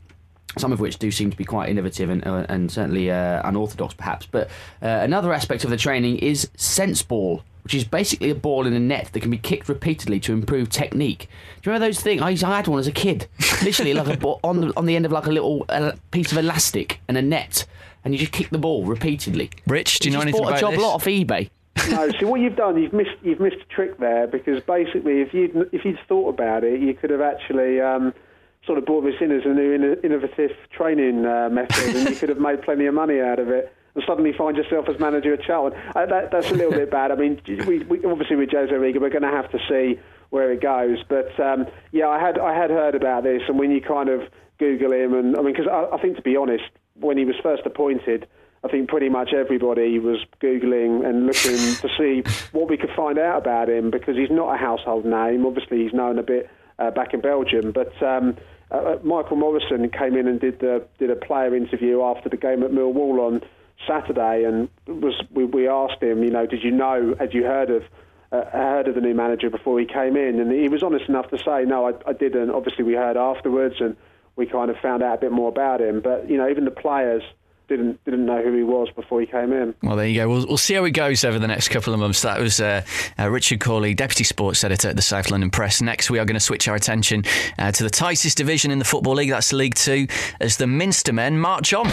[0.60, 3.94] some of which do seem to be quite innovative and, uh, and certainly uh, unorthodox,
[3.94, 4.26] perhaps.
[4.26, 4.48] But
[4.82, 8.74] uh, another aspect of the training is sense ball, which is basically a ball in
[8.74, 11.30] a net that can be kicked repeatedly to improve technique.
[11.62, 12.22] Do you remember those things?
[12.22, 13.28] I, I had one as a kid,
[13.64, 16.32] literally like a ball on the, on the end of like a little uh, piece
[16.32, 17.66] of elastic and a net,
[18.04, 19.50] and you just kick the ball repeatedly.
[19.68, 20.82] Rich, do you know anything about a job this?
[20.82, 21.50] lot off eBay.
[21.90, 25.34] no, see what you've done, you've missed you've missed a trick there because basically, if
[25.34, 27.80] you'd if you'd thought about it, you could have actually.
[27.80, 28.14] Um,
[28.66, 32.30] sort of brought this in as a new innovative training uh, method, and you could
[32.30, 33.74] have made plenty of money out of it.
[33.96, 35.80] And suddenly find yourself as manager at Charlton.
[35.96, 37.12] Uh, that, that's a little bit bad.
[37.12, 40.52] I mean, we, we, obviously with Jose Riga, we're going to have to see where
[40.52, 41.00] it goes.
[41.08, 44.22] But um, yeah, I had I had heard about this, and when you kind of
[44.60, 46.66] Google him, and I mean, because I, I think to be honest,
[47.00, 48.28] when he was first appointed.
[48.62, 53.18] I think pretty much everybody was Googling and looking to see what we could find
[53.18, 55.46] out about him because he's not a household name.
[55.46, 58.38] Obviously, he's known a bit uh, back in Belgium, but um,
[58.72, 62.38] uh, uh, Michael Morrison came in and did the did a player interview after the
[62.38, 63.42] game at Millwall on
[63.88, 67.70] Saturday, and was we, we asked him, you know, did you know, had you heard
[67.70, 67.84] of
[68.32, 70.40] uh, heard of the new manager before he came in?
[70.40, 72.50] And he was honest enough to say, no, I, I didn't.
[72.52, 73.96] Obviously, we heard afterwards, and
[74.36, 76.02] we kind of found out a bit more about him.
[76.02, 77.24] But you know, even the players
[77.70, 79.74] didn't didn't know who he was before he came in.
[79.82, 80.28] Well, there you go.
[80.28, 82.22] We'll, we'll see how it goes over the next couple of months.
[82.24, 82.84] That was uh,
[83.18, 85.82] uh, Richard Cawley, deputy sports editor at the South London Press.
[85.82, 87.24] Next, we are going to switch our attention
[87.58, 89.30] uh, to the tightest division in the Football League.
[89.30, 90.08] That's League Two,
[90.40, 91.88] as the Minstermen march on.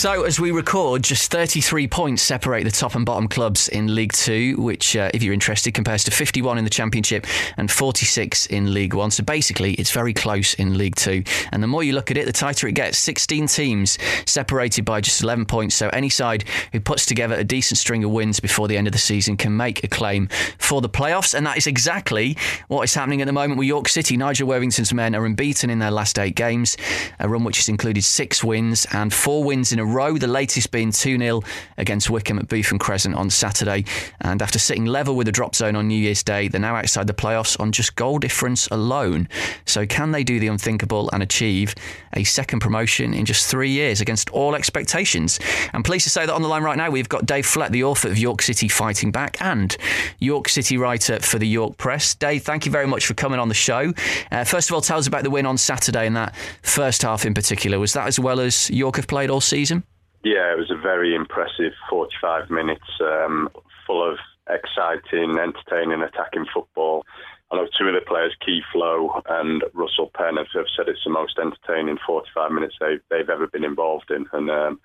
[0.00, 4.14] So, as we record, just 33 points separate the top and bottom clubs in League
[4.14, 7.26] Two, which, uh, if you're interested, compares to 51 in the Championship
[7.58, 9.10] and 46 in League One.
[9.10, 11.22] So, basically, it's very close in League Two.
[11.52, 12.96] And the more you look at it, the tighter it gets.
[12.96, 15.74] 16 teams separated by just 11 points.
[15.74, 18.94] So, any side who puts together a decent string of wins before the end of
[18.94, 21.34] the season can make a claim for the playoffs.
[21.34, 24.16] And that is exactly what is happening at the moment with York City.
[24.16, 26.78] Nigel Worthington's men are unbeaten in their last eight games,
[27.18, 30.70] a run which has included six wins and four wins in a row, the latest
[30.70, 31.42] being 2 0
[31.78, 33.84] against Wycombe at Bootham Crescent on Saturday.
[34.20, 37.06] And after sitting level with the drop zone on New Year's Day, they're now outside
[37.06, 39.28] the playoffs on just goal difference alone.
[39.66, 41.74] So, can they do the unthinkable and achieve
[42.14, 45.38] a second promotion in just three years against all expectations?
[45.72, 47.84] I'm pleased to say that on the line right now, we've got Dave Flett, the
[47.84, 49.76] author of York City Fighting Back and
[50.18, 52.14] York City writer for the York Press.
[52.14, 53.92] Dave, thank you very much for coming on the show.
[54.30, 57.24] Uh, first of all, tell us about the win on Saturday and that first half
[57.24, 57.78] in particular.
[57.78, 59.79] Was that as well as York have played all season?
[60.22, 63.48] Yeah, it was a very impressive 45 minutes, um,
[63.86, 67.06] full of exciting, entertaining, attacking football.
[67.50, 71.10] I know two of the players, Keith Lowe and Russell Penn, have said it's the
[71.10, 74.26] most entertaining 45 minutes they've, they've ever been involved in.
[74.32, 74.80] And um,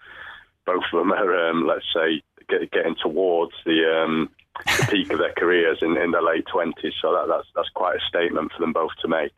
[0.66, 4.30] both of them are, um, let's say, get, getting towards the, um,
[4.66, 6.94] the peak of their careers in, in their late 20s.
[7.02, 9.34] So that, that's, that's quite a statement for them both to make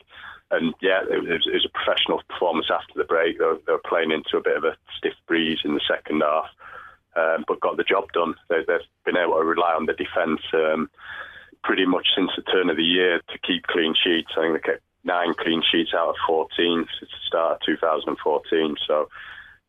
[0.51, 3.37] and yeah, it was, it was, a professional performance after the break.
[3.37, 6.21] They were, they were, playing into a bit of a stiff breeze in the second
[6.21, 6.47] half,
[7.15, 8.35] um, but got the job done.
[8.49, 10.89] They, have been able to rely on the defence um,
[11.63, 14.31] pretty much since the turn of the year to keep clean sheets.
[14.37, 16.49] I think they kept nine clean sheets out of 14
[16.99, 18.75] since the start of 2014.
[18.87, 19.09] So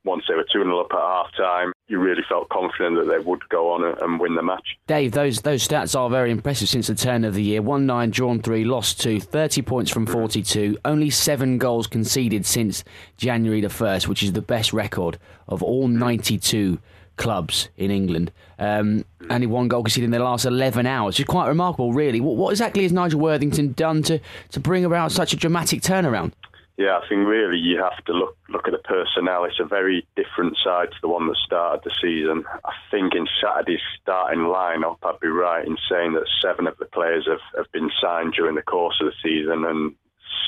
[0.08, 3.18] once they were 2 0 up at half time, you really felt confident that they
[3.18, 4.76] would go on and win the match.
[4.86, 7.62] Dave, those those stats are very impressive since the turn of the year.
[7.62, 12.84] 1 9, drawn 3, lost 2, 30 points from 42, only 7 goals conceded since
[13.16, 16.78] January the 1st, which is the best record of all 92
[17.18, 18.32] clubs in England.
[18.58, 21.20] Um, only one goal conceded in the last 11 hours.
[21.20, 22.20] It's quite remarkable, really.
[22.20, 24.20] What, what exactly has Nigel Worthington done to,
[24.52, 26.32] to bring about such a dramatic turnaround?
[26.78, 29.44] Yeah, I think really you have to look look at the personnel.
[29.44, 32.44] It's a very different side to the one that started the season.
[32.64, 36.86] I think in Saturday's starting lineup, I'd be right in saying that seven of the
[36.86, 39.96] players have, have been signed during the course of the season, and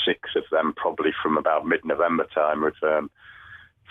[0.07, 3.11] six of them probably from about mid-November time, with um,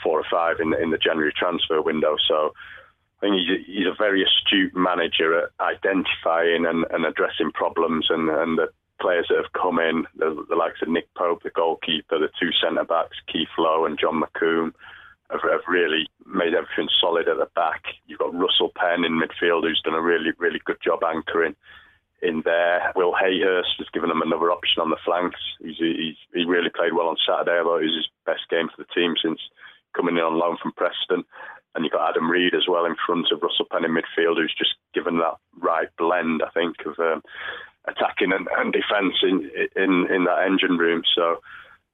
[0.02, 2.16] four or five in the, in the January transfer window.
[2.26, 2.54] So
[3.18, 8.08] I think he's a, he's a very astute manager at identifying and, and addressing problems,
[8.10, 11.50] and, and the players that have come in, the, the likes of Nick Pope, the
[11.50, 14.74] goalkeeper, the two centre backs, Keith Lowe and John McCombe,
[15.32, 17.84] have, have, really made everything solid at the back.
[18.08, 21.56] You've got Russell Penn in midfield, who's done a really, really good job anchoring
[22.22, 22.92] in there.
[22.96, 25.40] Will Hayhurst has given them another option on the flanks.
[25.62, 28.84] He's, he's, he really played well on Saturday, although it was his best game for
[28.84, 29.40] the team since
[29.96, 31.24] coming in on loan from Preston.
[31.76, 34.56] And you've got Adam Reed as well in front of Russell Penn in midfield, who's
[34.58, 37.22] just given that right blend, I think, of um,
[37.90, 41.02] attacking and, and defence in, in in that engine room.
[41.16, 41.42] So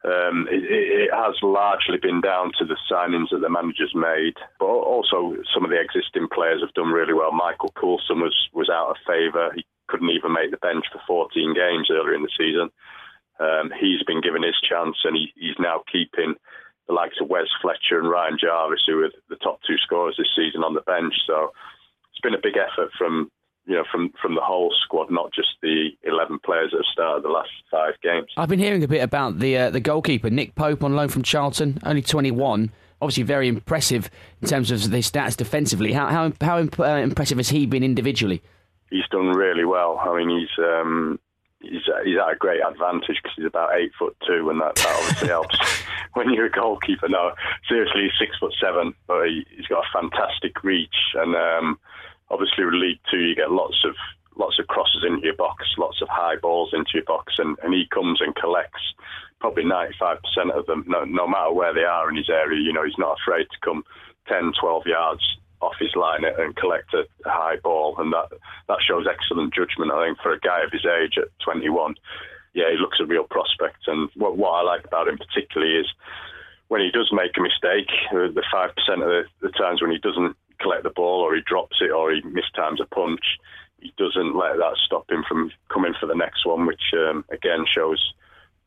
[0.05, 4.65] um, it, it, has largely been down to the signings that the managers made, but
[4.65, 7.31] also some of the existing players have done really well.
[7.31, 9.51] Michael Coulson was was out of favour.
[9.55, 12.69] He couldn't even make the bench for 14 games earlier in the season.
[13.39, 16.35] Um, he's been given his chance, and he, he's now keeping
[16.87, 20.29] the likes of Wes Fletcher and Ryan Jarvis, who are the top two scorers this
[20.35, 21.13] season, on the bench.
[21.25, 21.51] So
[22.11, 23.31] it's been a big effort from
[23.65, 27.23] you know, from, from the whole squad, not just the 11 players that have started
[27.23, 28.27] the last five games.
[28.37, 31.23] I've been hearing a bit about the uh, the goalkeeper, Nick Pope, on loan from
[31.23, 32.71] Charlton, only 21.
[33.01, 34.09] Obviously, very impressive
[34.41, 35.93] in terms of the stats defensively.
[35.93, 38.41] How how, how imp- uh, impressive has he been individually?
[38.91, 39.99] He's done really well.
[39.99, 41.19] I mean, he's um,
[41.59, 44.95] he's he's at a great advantage because he's about eight foot two, and that, that
[44.99, 45.57] obviously helps
[46.13, 47.09] when you're a goalkeeper.
[47.09, 47.31] No,
[47.67, 51.35] seriously, he's six foot seven, but he, has got a fantastic reach and.
[51.35, 51.79] Um,
[52.29, 53.95] obviously with League Two, you get lots of
[54.37, 57.73] lots of crosses into your box, lots of high balls into your box, and, and
[57.73, 58.81] he comes and collects
[59.39, 60.17] probably 95%
[60.53, 62.59] of them, no, no matter where they are in his area.
[62.59, 63.83] You know, he's not afraid to come
[64.27, 65.21] 10, 12 yards
[65.61, 68.29] off his line and collect a, high ball, and that
[68.67, 69.91] that shows excellent judgment.
[69.91, 71.95] I think for a guy of his age at 21,
[72.53, 73.87] yeah, he looks a real prospect.
[73.87, 75.87] And what, what I like about him particularly is
[76.67, 79.91] when he does make a mistake, uh, the five percent of the, the times when
[79.91, 83.37] he doesn't collect the ball or he drops it or he mistimes a punch,
[83.79, 87.65] he doesn't let that stop him from coming for the next one, which um, again
[87.67, 88.13] shows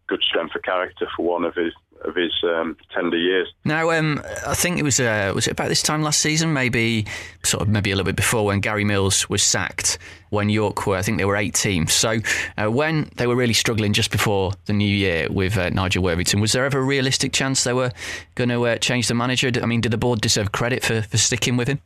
[0.09, 1.73] good strength of character for one of his
[2.05, 3.53] of his um, tender years.
[3.65, 7.07] Now, um, I think it was uh, was it about this time last season, maybe
[7.45, 9.99] sort of maybe a little bit before when Gary Mills was sacked.
[10.31, 11.95] When York were, I think they were eight teams.
[11.95, 12.19] So
[12.59, 16.41] uh, when they were really struggling just before the new year with uh, Nigel Worthington,
[16.41, 17.93] was there ever a realistic chance they were
[18.35, 19.51] going to uh, change the manager?
[19.63, 21.81] I mean, did the board deserve credit for, for sticking with him?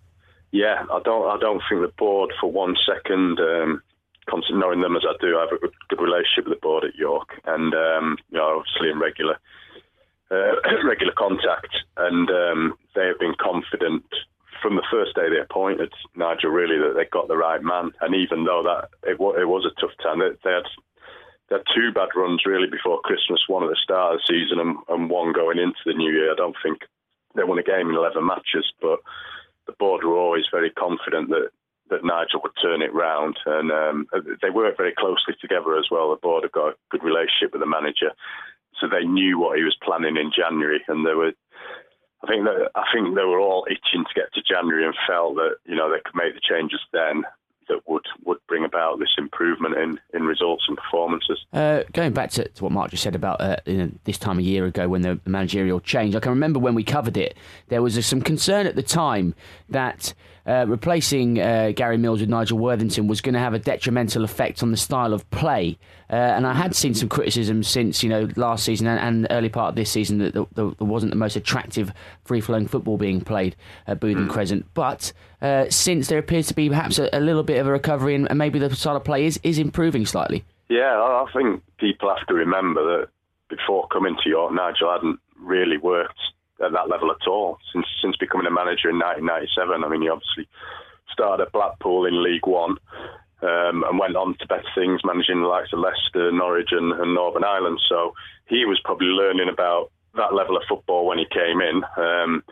[0.50, 1.28] Yeah, I don't.
[1.28, 3.38] I don't think the board for one second.
[3.38, 3.82] Um,
[4.58, 7.28] knowing them as I do, I have a good, relationship with the board at York,
[7.44, 9.38] and um, you know, obviously in regular
[10.30, 14.04] uh, regular contact, and um, they have been confident
[14.62, 17.90] from the first day they appointed Nigel really that they got the right man.
[18.00, 20.70] And even though that it, it was a tough time, they, they, had
[21.50, 24.60] they had two bad runs really before Christmas, one at the start of the season
[24.60, 26.32] and, and one going into the new year.
[26.32, 26.86] I don't think
[27.34, 29.00] they won a game in eleven matches, but
[29.66, 31.50] the board were always very confident that
[31.92, 34.06] that Nigel would turn it round, and um,
[34.42, 36.10] they work very closely together as well.
[36.10, 38.12] The board have got a good relationship with the manager,
[38.80, 41.32] so they knew what he was planning in January, and they were.
[42.24, 45.34] I think that I think they were all itching to get to January and felt
[45.36, 47.24] that you know they could make the changes then
[47.68, 51.38] that would, would bring about this improvement in, in results and performances.
[51.52, 54.38] Uh, going back to, to, what Mark just said about uh, you know, this time
[54.38, 57.36] a year ago when the managerial change, I can remember when we covered it,
[57.68, 59.34] there was some concern at the time
[59.68, 60.14] that
[60.46, 64.62] uh, replacing uh, Gary Mills with Nigel Worthington was going to have a detrimental effect
[64.62, 65.78] on the style of play.
[66.10, 69.48] Uh, and I had seen some criticism since you know last season and, and early
[69.48, 71.92] part of this season that there, there wasn't the most attractive
[72.24, 74.30] free-flowing football being played at Bootham mm.
[74.30, 74.66] Crescent.
[74.74, 78.14] But uh, since there appears to be perhaps a, a little bit of a recovery
[78.14, 80.44] and, and, maybe the style of play is, is improving slightly.
[80.68, 83.08] Yeah, I think people have to remember that
[83.48, 86.18] before coming to York, Nigel hadn't really worked
[86.62, 89.84] at that level at all since since becoming a manager in 1997.
[89.84, 90.48] I mean, he obviously
[91.10, 92.76] started at Blackpool in League One
[93.42, 97.14] um, and went on to better things, managing the likes of Leicester, Norwich, and, and
[97.14, 97.80] Northern Ireland.
[97.88, 98.14] So
[98.46, 101.82] he was probably learning about that level of football when he came in.
[101.96, 102.44] Um,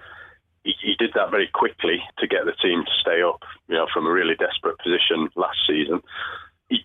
[0.64, 3.86] he, he, did that very quickly to get the team to stay up, you know,
[3.92, 6.02] from a really desperate position last season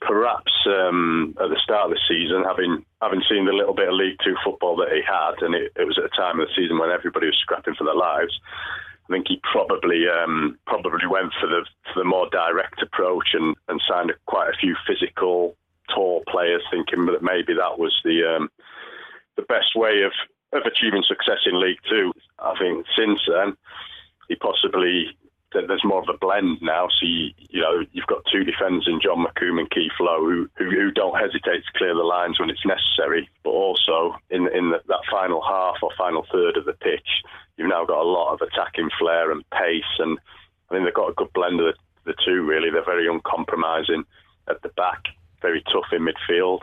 [0.01, 3.93] perhaps um, at the start of the season, having having seen the little bit of
[3.93, 6.53] League Two football that he had, and it, it was at a time of the
[6.55, 8.33] season when everybody was scrapping for their lives.
[9.07, 13.55] I think he probably um, probably went for the for the more direct approach and,
[13.67, 15.55] and signed quite a few physical,
[15.93, 18.49] tall players, thinking that maybe that was the um,
[19.35, 20.13] the best way of,
[20.57, 22.11] of achieving success in League Two.
[22.39, 23.55] I think since then,
[24.27, 25.15] he possibly
[25.67, 26.87] there's more of a blend now.
[26.87, 30.49] So you, you know you've got two defenders in John McCombe and Keith Lowe who,
[30.55, 34.71] who, who don't hesitate to clear the lines when it's necessary, but also in in
[34.71, 37.23] the, that final half or final third of the pitch,
[37.57, 40.19] you've now got a lot of attacking flair and pace, and
[40.69, 42.43] I think they've got a good blend of the, the two.
[42.43, 44.03] Really, they're very uncompromising
[44.47, 45.03] at the back,
[45.41, 46.61] very tough in midfield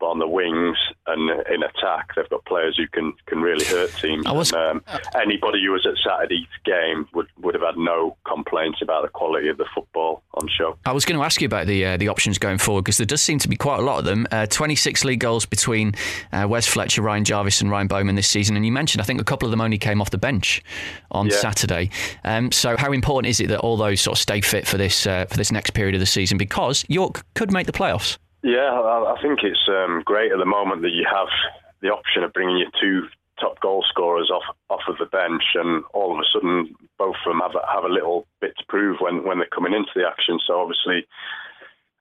[0.00, 0.76] on the wings
[1.06, 4.26] and in attack, they've got players who can, can really hurt teams.
[4.26, 4.84] Was, and, um,
[5.20, 9.48] anybody who was at Saturday's game would, would have had no complaints about the quality
[9.48, 10.76] of the football on show.
[10.86, 13.06] I was going to ask you about the uh, the options going forward because there
[13.06, 14.26] does seem to be quite a lot of them.
[14.30, 15.92] Uh, 26 league goals between
[16.32, 19.20] uh, Wes Fletcher, Ryan Jarvis, and Ryan Bowman this season, and you mentioned I think
[19.20, 20.62] a couple of them only came off the bench
[21.10, 21.36] on yeah.
[21.36, 21.90] Saturday.
[22.24, 25.06] Um, so how important is it that all those sort of stay fit for this
[25.06, 28.18] uh, for this next period of the season because York could make the playoffs?
[28.44, 31.32] Yeah, I, think it's um, great at the moment that you have
[31.80, 33.08] the option of bringing your two
[33.40, 37.32] top goal scorers off off of the bench, and all of a sudden both of
[37.32, 40.04] them have a, have a little bit to prove when when they're coming into the
[40.04, 40.38] action.
[40.46, 41.08] So obviously,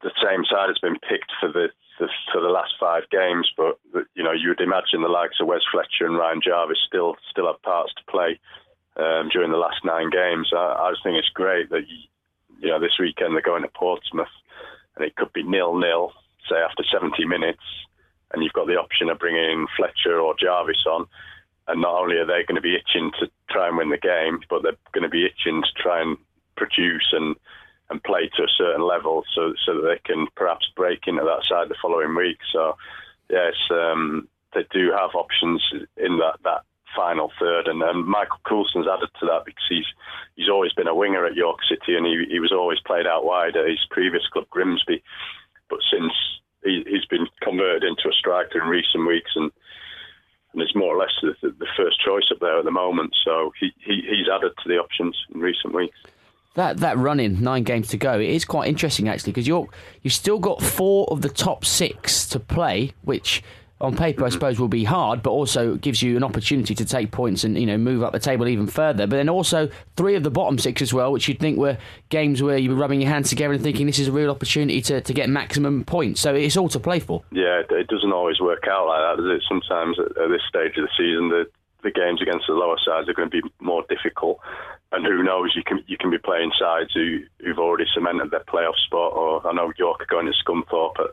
[0.04, 3.80] the same side has been picked for the, the for the last five games, but
[4.12, 7.48] you know you would imagine the likes of Wes Fletcher and Ryan Jarvis still still
[7.48, 8.38] have parts to play
[9.00, 10.52] um, during the last nine games.
[10.52, 12.04] I, I just think it's great that you,
[12.60, 14.36] you know this weekend they're going to Portsmouth,
[14.98, 16.12] and it could be nil nil
[16.50, 17.64] say after 70 minutes,
[18.32, 21.06] and you've got the option of bringing Fletcher or Jarvis on,
[21.68, 24.40] and not only are they going to be itching to try and win the game,
[24.50, 26.18] but they're going to be itching to try and
[26.56, 27.36] produce and
[27.90, 31.46] and play to a certain level, so so that they can perhaps break into that
[31.46, 32.38] side the following week.
[32.52, 32.76] So
[33.30, 35.62] yes, um, they do have options
[35.98, 36.62] in that that
[36.96, 39.86] final third, and, and Michael Coulson's added to that because he's
[40.36, 43.26] he's always been a winger at York City, and he he was always played out
[43.26, 45.04] wide at his previous club Grimsby
[45.70, 46.14] but since
[46.64, 49.52] he, has been converted into a striker in recent weeks, and
[50.54, 53.16] and it's more or less the, the first choice up there at the moment.
[53.26, 55.98] So he, he, he's added to the options in recent weeks.
[56.54, 58.20] That that run in nine games to go.
[58.20, 59.68] It is quite interesting actually because you're
[60.04, 63.42] you've still got four of the top six to play, which
[63.84, 67.12] on paper, I suppose, will be hard, but also gives you an opportunity to take
[67.12, 69.06] points and you know move up the table even further.
[69.06, 71.78] But then also three of the bottom six as well, which you'd think were
[72.10, 74.82] games where you were rubbing your hands together and thinking this is a real opportunity
[74.84, 76.22] to, to get maximum points.
[76.22, 77.24] So it's all to play for.
[77.32, 79.44] Yeah, it- doesn't always work out like that, does it?
[79.48, 81.46] Sometimes at, this stage of the season, the
[81.84, 84.40] the games against the lower sides are going to be more difficult.
[84.94, 85.52] And who knows?
[85.54, 89.12] You can you can be playing sides who who've already cemented their playoff spot.
[89.14, 91.10] Or I know York are going to Scunthorpe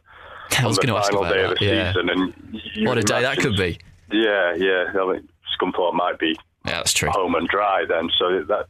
[0.58, 1.52] I was going to ask about day that.
[1.52, 1.92] of the yeah.
[1.92, 2.08] season.
[2.10, 3.78] And What a day that could be.
[4.12, 4.92] Yeah, yeah.
[5.00, 5.28] I mean,
[5.60, 6.36] Scunthorpe might be
[6.66, 7.10] Yeah, that's true.
[7.10, 8.10] home and dry then.
[8.18, 8.66] So that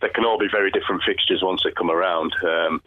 [0.00, 2.32] there can all be very different fixtures once they come around.
[2.46, 2.82] Um,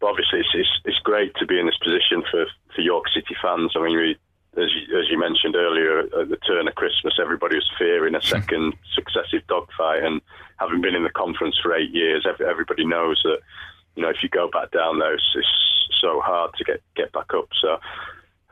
[0.00, 3.34] but obviously, it's, it's it's great to be in this position for, for York City
[3.42, 3.72] fans.
[3.76, 4.10] I mean, we,
[4.62, 8.22] as you, as you mentioned earlier, at the turn of Christmas, everybody was fearing a
[8.22, 10.20] second successive dogfight, and
[10.58, 13.38] having been in the conference for eight years, ev- everybody knows that
[13.94, 15.48] you know if you go back down there, it's, it's
[16.00, 17.48] so hard to get get back up.
[17.60, 17.78] So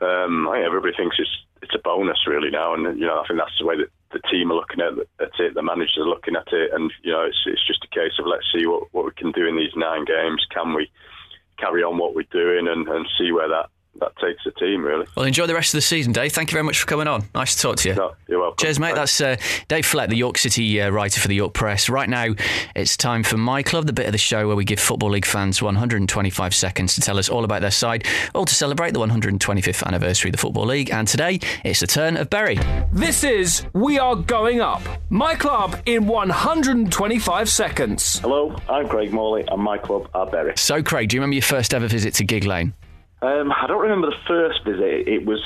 [0.05, 3.27] um, I think everybody thinks it's it's a bonus really now, and you know I
[3.27, 6.09] think that's the way that the team are looking at, at it, the managers are
[6.09, 8.93] looking at it, and you know it's it's just a case of let's see what,
[8.93, 10.47] what we can do in these nine games.
[10.51, 10.91] Can we
[11.59, 13.71] carry on what we're doing and, and see where that,
[14.01, 15.07] that takes a team really?
[15.17, 16.33] Well, enjoy the rest of the season, Dave.
[16.33, 17.25] Thank you very much for coming on.
[17.35, 17.95] Nice to talk to you.
[17.95, 18.57] No, you're welcome.
[18.65, 18.95] Cheers, mate.
[18.95, 19.37] That's uh,
[19.69, 21.89] Dave Flett, the York City uh, writer for the York Press.
[21.89, 22.35] Right now,
[22.75, 25.27] it's time for My Club, the bit of the show where we give Football League
[25.27, 29.85] fans 125 seconds to tell us all about their side, all to celebrate the 125th
[29.85, 30.91] anniversary of the Football League.
[30.91, 32.59] And today, it's the turn of Bury.
[32.93, 34.83] This is We Are Going Up.
[35.11, 38.19] My club in 125 seconds.
[38.21, 40.55] Hello, I'm Craig Morley, and my club are Bury.
[40.57, 42.73] So, Craig, do you remember your first ever visit to Gigg Lane?
[43.23, 45.09] Um, I don't remember the first visit.
[45.09, 45.41] It was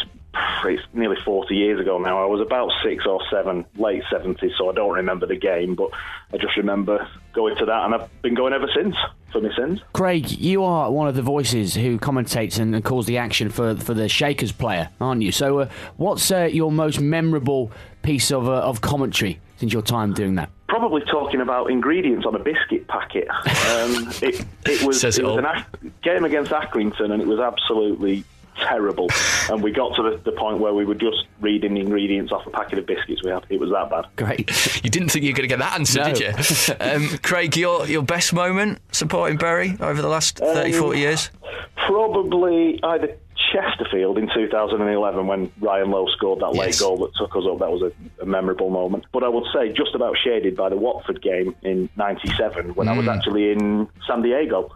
[0.65, 2.23] it's nearly 40 years ago now.
[2.23, 5.91] I was about six or seven, late 70s, so I don't remember the game, but
[6.33, 8.97] I just remember going to that, and I've been going ever since
[9.33, 9.81] for my sins.
[9.93, 13.77] Craig, you are one of the voices who commentates and, and calls the action for
[13.77, 15.33] for the Shakers player, aren't you?
[15.33, 17.71] So, uh, what's uh, your most memorable
[18.03, 20.51] piece of uh, of commentary since your time doing that?
[20.69, 23.29] Probably talking about ingredients on a biscuit packet.
[23.31, 27.39] Um, it, it was, Says it was an Ac- game against Accrington, and it was
[27.39, 28.25] absolutely
[28.59, 29.07] terrible.
[29.51, 32.47] and we got to the, the point where we were just reading the ingredients off
[32.47, 33.45] a packet of biscuits we had.
[33.51, 34.07] It was that bad.
[34.17, 34.51] Great.
[34.85, 36.13] You didn't think you were going to get that answer, No.
[36.15, 36.75] did you?
[36.81, 41.31] Um, Craig, your, your best moment supporting Bury over the last 30, Um, 40 years?
[41.77, 43.17] Probably either
[43.53, 46.81] Chesterfield in 2011 when Ryan Lowe scored that late Yes.
[46.81, 47.59] goal that took us up.
[47.59, 49.05] That was a, a memorable moment.
[49.13, 52.97] But I would say just about shaded by the Watford game in 97 when I
[52.97, 53.15] was mm.
[53.15, 54.75] actually in San Diego.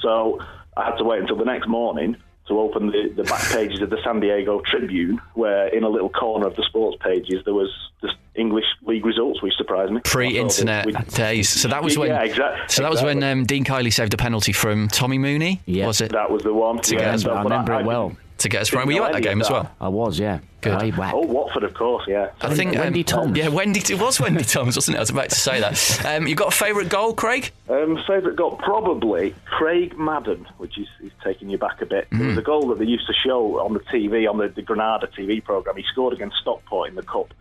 [0.00, 0.40] So
[0.76, 2.16] I had to wait until the next morning
[2.52, 6.08] to open the, the back pages of the San Diego Tribune, where in a little
[6.10, 10.00] corner of the sports pages there was just English league results, which surprised me.
[10.04, 11.48] Pre-internet We- days.
[11.48, 12.08] So that was when.
[12.10, 15.60] Yeah, exact- So that was when um, Dean Kiely saved a penalty from Tommy Mooney.
[15.66, 15.86] Yeah.
[15.86, 16.80] Was it That was the one.
[16.80, 18.16] To yeah, get us- so- I but remember it well.
[18.42, 18.80] To get us from?
[18.80, 19.70] Didn't Were you at that any of game as well?
[19.80, 20.40] I was, yeah.
[20.60, 20.96] Good.
[20.96, 21.10] Way.
[21.12, 22.30] Oh, Watford, of course, yeah.
[22.40, 23.36] I think Wendy um, Thomas.
[23.36, 23.80] Yeah, Wendy.
[23.80, 24.98] It was Wendy Thomas, wasn't it?
[24.98, 25.72] I was about to say that.
[26.12, 27.50] Um, you got a favourite goal, Craig?
[27.68, 32.08] Um, favourite goal, probably Craig Madden, which is, is taking you back a bit.
[32.10, 34.62] There was a goal that they used to show on the TV, on the, the
[34.62, 35.76] Granada TV programme.
[35.76, 37.32] He scored against Stockport in the Cup.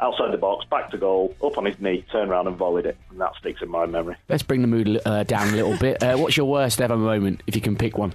[0.00, 2.96] Outside the box, back to goal, up on his knee, turned around and volleyed it.
[3.10, 4.14] And that sticks in my memory.
[4.28, 5.98] Let's bring the mood uh, down a little bit.
[6.08, 8.14] Uh, what's your worst ever moment, if you can pick one?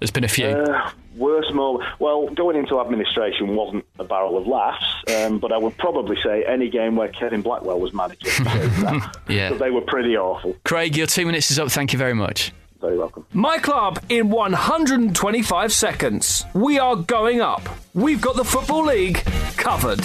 [0.00, 0.46] There's been a few.
[0.46, 1.84] Uh, worst moment.
[1.98, 4.84] Well, going into administration wasn't a barrel of laughs,
[5.16, 8.30] um, but I would probably say any game where Kevin Blackwell was manager.
[9.28, 9.50] Yeah.
[9.50, 10.54] But they were pretty awful.
[10.64, 11.70] Craig, your two minutes is up.
[11.70, 12.52] Thank you very much.
[12.80, 13.24] Very welcome.
[13.32, 16.44] My club in 125 seconds.
[16.54, 17.62] We are going up.
[17.94, 19.24] We've got the Football League
[19.56, 20.00] covered.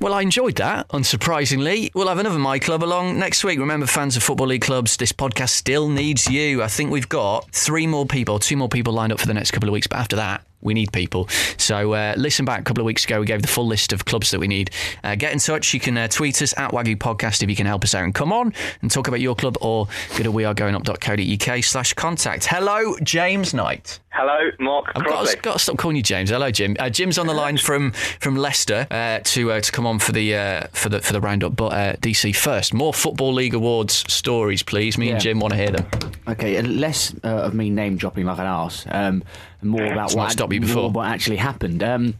[0.00, 1.90] Well, I enjoyed that, unsurprisingly.
[1.92, 3.58] We'll have another My Club along next week.
[3.58, 6.62] Remember, fans of Football League clubs, this podcast still needs you.
[6.62, 9.50] I think we've got three more people, two more people lined up for the next
[9.50, 11.28] couple of weeks, but after that, we need people.
[11.56, 13.20] So uh, listen back a couple of weeks ago.
[13.20, 14.70] We gave the full list of clubs that we need.
[15.04, 15.72] Uh, get in touch.
[15.72, 18.14] You can uh, tweet us at WAGU Podcast if you can help us out and
[18.14, 18.52] come on
[18.82, 19.86] and talk about your club or
[20.16, 22.46] go to wearegoingup.co.uk slash contact.
[22.46, 24.00] Hello, James Knight.
[24.10, 25.34] Hello, Mark I've Crosby.
[25.36, 26.30] got, got to stop calling you James.
[26.30, 26.74] Hello, Jim.
[26.78, 30.12] Uh, Jim's on the line from from Leicester uh, to uh, to come on for
[30.12, 31.54] the uh, for the for the roundup.
[31.54, 34.98] But uh, DC first, more football league awards stories, please.
[34.98, 35.86] Me and Jim want to hear them.
[36.26, 39.22] Okay, and less uh, of me name dropping like an arse, um,
[39.60, 40.90] and more about It's what, stopped you before.
[40.90, 41.82] what actually happened.
[41.82, 42.14] Um,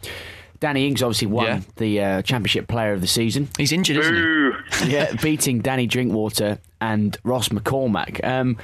[0.61, 1.61] Danny Ings obviously won Yeah.
[1.77, 3.49] the uh, Championship Player of the Season.
[3.57, 4.55] He's injured, isn't
[4.87, 4.93] he?
[4.93, 8.25] Yeah, beating Danny Drinkwater and Ross McCormack.
[8.27, 8.57] Um,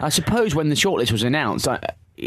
[0.00, 1.78] I suppose when the shortlist was announced, I,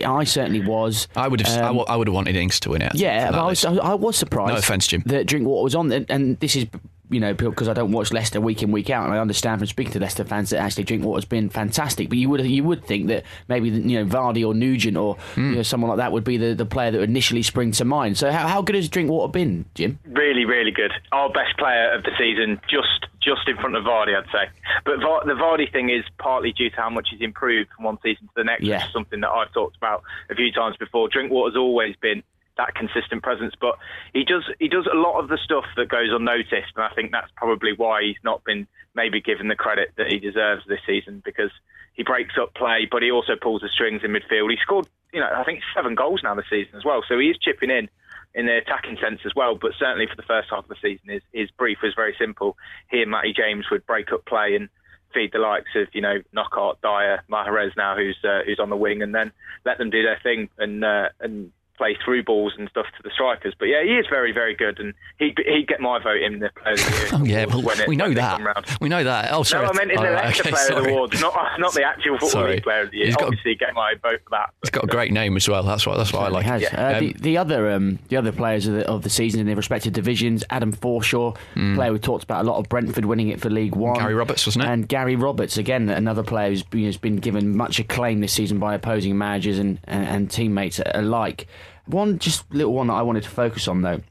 [0.06, 1.08] I certainly was.
[1.16, 2.92] I would have I um, w- I would have wanted Ings to win it.
[2.94, 3.66] I Yeah, but I was.
[3.66, 4.52] I was surprised.
[4.54, 5.02] No offence, Jim.
[5.08, 6.68] That Drinkwater was on, and, and this is
[7.10, 9.68] you know, because I don't watch Leicester week in week out, and I understand from
[9.68, 12.10] speaking to Leicester fans that actually Drinkwater's been fantastic.
[12.10, 15.50] But you would you would think that maybe you know Vardy or Nugent or Hmm.
[15.52, 17.86] you know, someone like that would be the, the player that would initially spring to
[17.86, 18.18] mind.
[18.18, 20.00] So how, how good has Drinkwater been, Jim?
[20.06, 20.92] Really, really good.
[21.12, 24.50] Our best player of the season, just just in front of Vardy, I'd say.
[24.86, 27.98] But Va- the Vardy thing is partly due to how much he's improved from one
[28.04, 28.78] season to the next, Yeah.
[28.78, 31.10] which is something that I've talked about a few times before.
[31.10, 32.22] Drinkwater's always been
[32.58, 33.78] that consistent presence, but
[34.14, 37.12] he does he does a lot of the stuff that goes unnoticed, and I think
[37.12, 41.22] that's probably why he's not been maybe given the credit that he deserves this season
[41.26, 41.52] because
[41.94, 44.50] he breaks up play, but he also pulls the strings in midfield.
[44.50, 47.28] He scored, you know, I think seven goals now this season as well, so he
[47.28, 47.90] is chipping in
[48.34, 49.56] in the attacking sense as well.
[49.56, 52.58] But certainly for the first half of the season, his his brief was very simple.
[52.90, 54.70] He and Matty James would break up play and
[55.14, 58.78] feed the likes of you know Knockaert, Dyer, Mahrez now who's uh, who's on the
[58.78, 59.32] wing, and then
[59.66, 63.10] let them do their thing and uh, and play through balls and stuff to the
[63.14, 63.54] strikers.
[63.58, 66.50] But yeah, he is very very good, and he he'd get my vote in the
[66.50, 67.10] player of the year.
[67.14, 68.78] Oh yeah, well, when it- we know when that.
[68.82, 69.32] We know that.
[69.32, 69.66] Oh, sorry.
[69.66, 70.92] No, I meant in Oh, the right, Leicester okay, Player sorry.
[70.92, 73.06] Awards, not not the actual Football League Player of the Year.
[73.08, 74.50] He's got a- Obviously, get my vote for that.
[74.64, 75.64] He's got a great name as well.
[75.64, 76.44] That's what that's what I like.
[76.44, 76.64] He has.
[76.66, 79.46] Uh, Um, the, the other um, the other players of the, of the season in
[79.48, 81.36] their respective divisions, Adam Forshaw,
[81.76, 83.98] player we talked about a lot of Brentford winning it for League One.
[84.00, 84.70] Gary Roberts, wasn't it?
[84.70, 88.60] And Gary Roberts, again, another player who's been, has been given much acclaim this season
[88.60, 91.48] by opposing managers and, and, and teammates alike.
[91.88, 94.02] One just little one that I wanted to focus on though,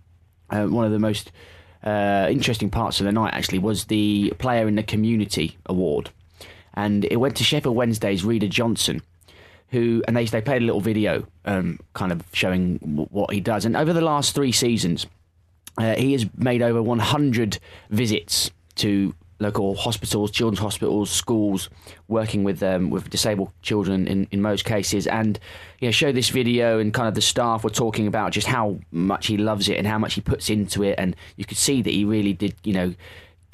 [0.50, 1.32] uh, one of the most
[1.82, 6.10] uh, interesting parts of the night actually was the Player in the Community Award,
[6.74, 9.02] and it went to Sheffield Wednesday's Reda Johnson
[9.74, 13.40] who and they they played a little video, um, kind of showing w- what he
[13.40, 13.64] does.
[13.64, 15.06] And over the last three seasons,
[15.76, 17.58] uh, he has made over 100
[17.90, 21.68] visits to local hospitals, children's hospitals, schools,
[22.08, 25.06] working with um, with disabled children in, in most cases.
[25.06, 25.38] And
[25.80, 28.78] you know, showed this video, and kind of the staff were talking about just how
[28.90, 30.96] much he loves it and how much he puts into it.
[30.98, 32.94] And you could see that he really did, you know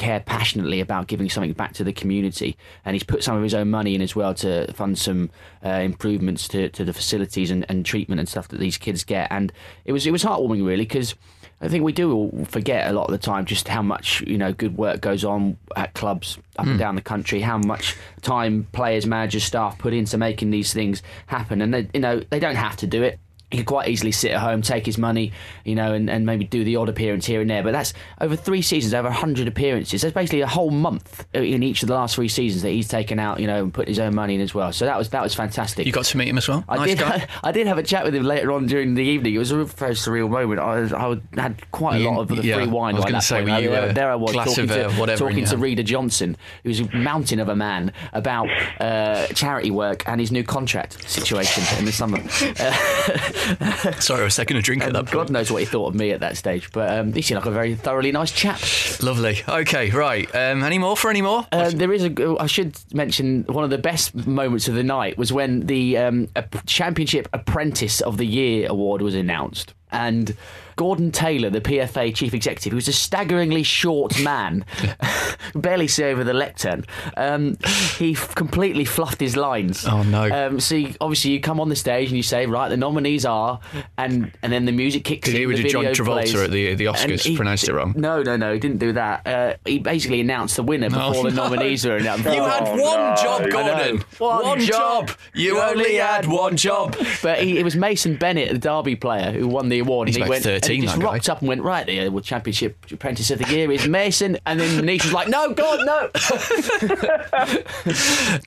[0.01, 2.57] care passionately about giving something back to the community,
[2.87, 5.31] and he's put some of his own money in as well to fund some
[5.63, 9.29] uh, improvements to, to the facilities and, and treatment and stuff that these kids get.
[9.31, 9.53] And
[9.85, 11.15] it was it was heartwarming really because
[11.63, 14.39] I think we do all forget a lot of the time just how much you
[14.39, 16.79] know good work goes on at clubs up and hmm.
[16.79, 21.61] down the country, how much time players, managers, staff put into making these things happen,
[21.61, 23.19] and they, you know they don't have to do it
[23.51, 25.33] he could quite easily sit at home, take his money,
[25.65, 27.63] you know, and, and maybe do the odd appearance here and there.
[27.63, 30.03] But that's over three seasons, over 100 appearances.
[30.03, 33.19] That's basically a whole month in each of the last three seasons that he's taken
[33.19, 34.73] out, you know, and put his own money in as well.
[34.73, 35.87] So that was that was fantastic.
[35.87, 36.65] you got to meet him as well.
[36.69, 36.99] I nice did.
[36.99, 37.27] guy.
[37.43, 39.35] I did have a chat with him later on during the evening.
[39.35, 40.61] It was a real very surreal moment.
[40.61, 43.21] I, I had quite a You- lot of the yeah, free wine I was gonna
[43.21, 45.57] say, were you, there, uh, there I was talking of, to uh, in talking to?
[45.57, 48.49] Reda Johnson, who's a mountain of a man, about
[48.81, 52.19] uh, charity work and his new contract situation in the summer.
[54.01, 55.95] Sorry, I was taking a drink at And that God knows what he thought of
[55.95, 58.61] me at that stage, but um, he seemed like a very thoroughly nice chap.
[59.03, 59.43] Lovely.
[59.49, 60.29] Okay, right.
[60.35, 61.47] Um, any more for any more?
[61.53, 62.37] Uh, there is a.
[62.39, 66.29] I should mention one of the best moments of the night was when the um,
[66.67, 70.37] Championship Apprentice of the Year award was announced, and
[70.81, 74.65] Gordon Taylor, the PFA chief executive, who's a staggeringly short man,
[75.55, 76.87] barely see over the lectern,
[77.19, 77.59] um,
[77.99, 79.87] he f- completely fluffed his lines.
[79.87, 80.23] Oh, no.
[80.31, 83.27] Um, so you, obviously you come on the stage and you say, right, the nominees
[83.27, 83.61] are,
[83.99, 85.41] and and then the music kicks Did in.
[85.43, 87.93] he would do John Travolta plays, at the- the Oscars, he- pronounced it wrong?
[87.95, 89.27] No, no, no, he didn't do that.
[89.27, 91.49] Uh, he basically announced the winner before the no.
[91.49, 92.25] nominees were announced.
[92.25, 93.15] You had one no.
[93.17, 93.99] job, Gordon.
[94.17, 95.11] One job.
[95.35, 96.97] You only had one job.
[97.23, 100.09] But he, it was Mason Bennett, the Derby player, who won the award.
[100.09, 101.13] He's and he went, 13, he just that guy.
[101.13, 104.39] rocked up and went, right, the uh, Championship Apprentice of the Year is Mason.
[104.47, 106.11] And then Manish was like, no, God, no.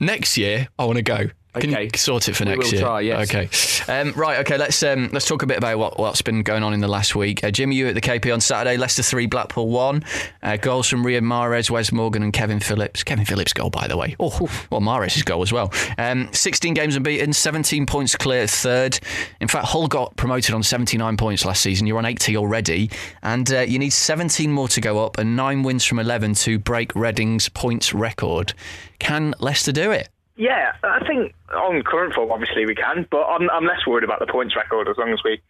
[0.00, 1.28] Next year, I want to go.
[1.54, 1.84] Can Okay.
[1.84, 2.82] you sort it for We next year?
[2.82, 3.30] try, yes.
[3.34, 3.48] Okay.
[4.00, 4.40] Um, right.
[4.40, 4.56] Okay.
[4.58, 7.14] Let's um, let's talk a bit about what, what's been going on in the last
[7.14, 7.44] week.
[7.44, 8.76] Uh, Jimmy, you at the KP on Saturday.
[8.76, 10.02] Leicester three, Blackpool one.
[10.42, 13.04] Uh, goals from Riyad Mahrez, Wes Morgan, and Kevin Phillips.
[13.04, 14.16] Kevin Phillips' goal, by the way.
[14.18, 14.30] Oh,
[14.70, 15.72] well, Mahrez' goal as well.
[15.98, 18.98] Um, 16 games unbeaten, 17 points clear, third.
[19.40, 21.86] In fact, Hull got promoted on 79 points last season.
[21.86, 22.90] You're on 80 already,
[23.22, 26.58] and uh, you need 17 more to go up, and nine wins from 11 to
[26.58, 28.54] break Reading's points record.
[28.98, 30.08] Can Leicester do it?
[30.36, 34.18] Yeah, I think on current form, obviously we can, but I'm, I'm less worried about
[34.18, 35.40] the points record as long as we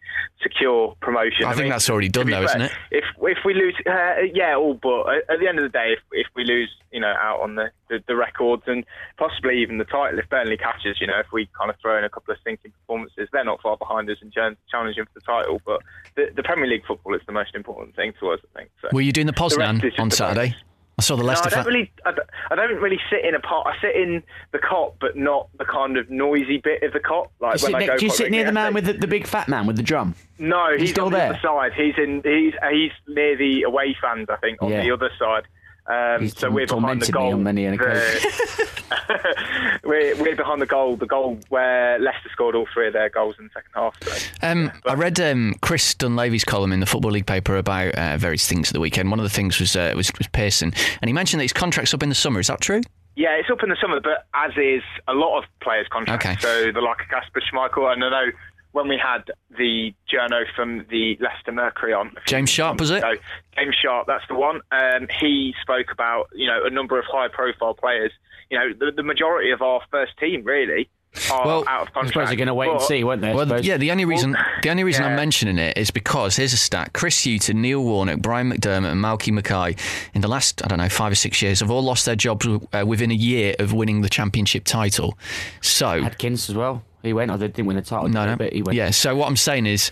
[0.43, 1.45] secure promotion.
[1.45, 2.71] I think that's already done though, isn't it?
[2.91, 5.99] If if we lose, uh, yeah, all but at the end of the day, if
[6.11, 8.85] if we lose, you know, out on the, the, the records and
[9.17, 12.03] possibly even the title, if Burnley catches, you know, if we kind of throw in
[12.03, 15.61] a couple of stinking performances, they're not far behind us ch- challenging for the title.
[15.65, 15.81] But
[16.15, 18.71] the, the Premier League football is the most important thing to us, I think.
[18.83, 18.89] So.
[18.93, 20.55] Were you doing the Poznan just on Saturday?
[20.97, 21.49] I saw the No, Leicester.
[21.49, 21.91] I don't really.
[22.05, 23.67] I don't, I don't really sit in a part.
[23.67, 24.23] I sit in
[24.53, 27.29] the cot, but not the kind of noisy bit of the cot.
[27.41, 27.97] Like Do you sit, when I go.
[27.97, 30.15] do you sit near the man with the, the big fat man with the drum?
[30.39, 31.29] No, He's he's, still on the there?
[31.31, 31.73] other side.
[31.73, 32.21] He's in.
[32.23, 34.27] He's he's near the away fans.
[34.29, 34.83] I think on Yeah.
[34.83, 35.43] the other side.
[35.87, 37.33] Um, He's so we're behind the goal.
[37.33, 38.71] on many an The-
[39.83, 40.95] we're we're behind the goal.
[40.97, 43.95] The goal where Leicester scored all three of their goals in the second half.
[44.01, 44.31] So.
[44.41, 48.47] Um, I read um, Chris Dunlavy's column in the Football League paper about uh, various
[48.47, 49.09] things at the weekend.
[49.11, 51.93] One of the things was, uh, was was Pearson, and he mentioned that his contract's
[51.93, 52.39] up in the summer.
[52.39, 52.81] Is that true?
[53.15, 56.25] Yeah, it's up in the summer, but as is a lot of players' contracts.
[56.25, 56.35] Okay.
[56.41, 58.31] So the like of Kasper Schmeichel, and I know
[58.75, 62.13] when we had the journo from the Leicester Mercury on.
[62.27, 63.01] James Sharp, was it?
[63.01, 63.21] months ago,
[63.57, 64.59] James Sharp, that's the one.
[64.71, 68.11] Um, he spoke about you know a number of high-profile players.
[68.49, 70.89] You know, the, the majority of our first team really
[71.31, 72.07] are Well, out of I contract.
[72.09, 73.33] suppose they're going to wait and see, won't they?
[73.33, 73.77] Well, yeah.
[73.77, 77.23] The only reason the only reason I'm mentioning it is because here's a stat: Chris
[77.23, 79.77] Hughton, Neil Warnock, Brian McDermott, and Malky Mackay
[80.13, 82.45] in the last I don't know five or six years have all lost their jobs
[82.45, 85.17] uh, within a year of winning the championship title.
[85.61, 86.83] So Adkins as well.
[87.05, 87.31] He went.
[87.31, 88.09] I didn't win the title.
[88.09, 88.75] no, no, but he went.
[88.75, 88.89] yeah.
[88.91, 89.91] So what I'm saying is.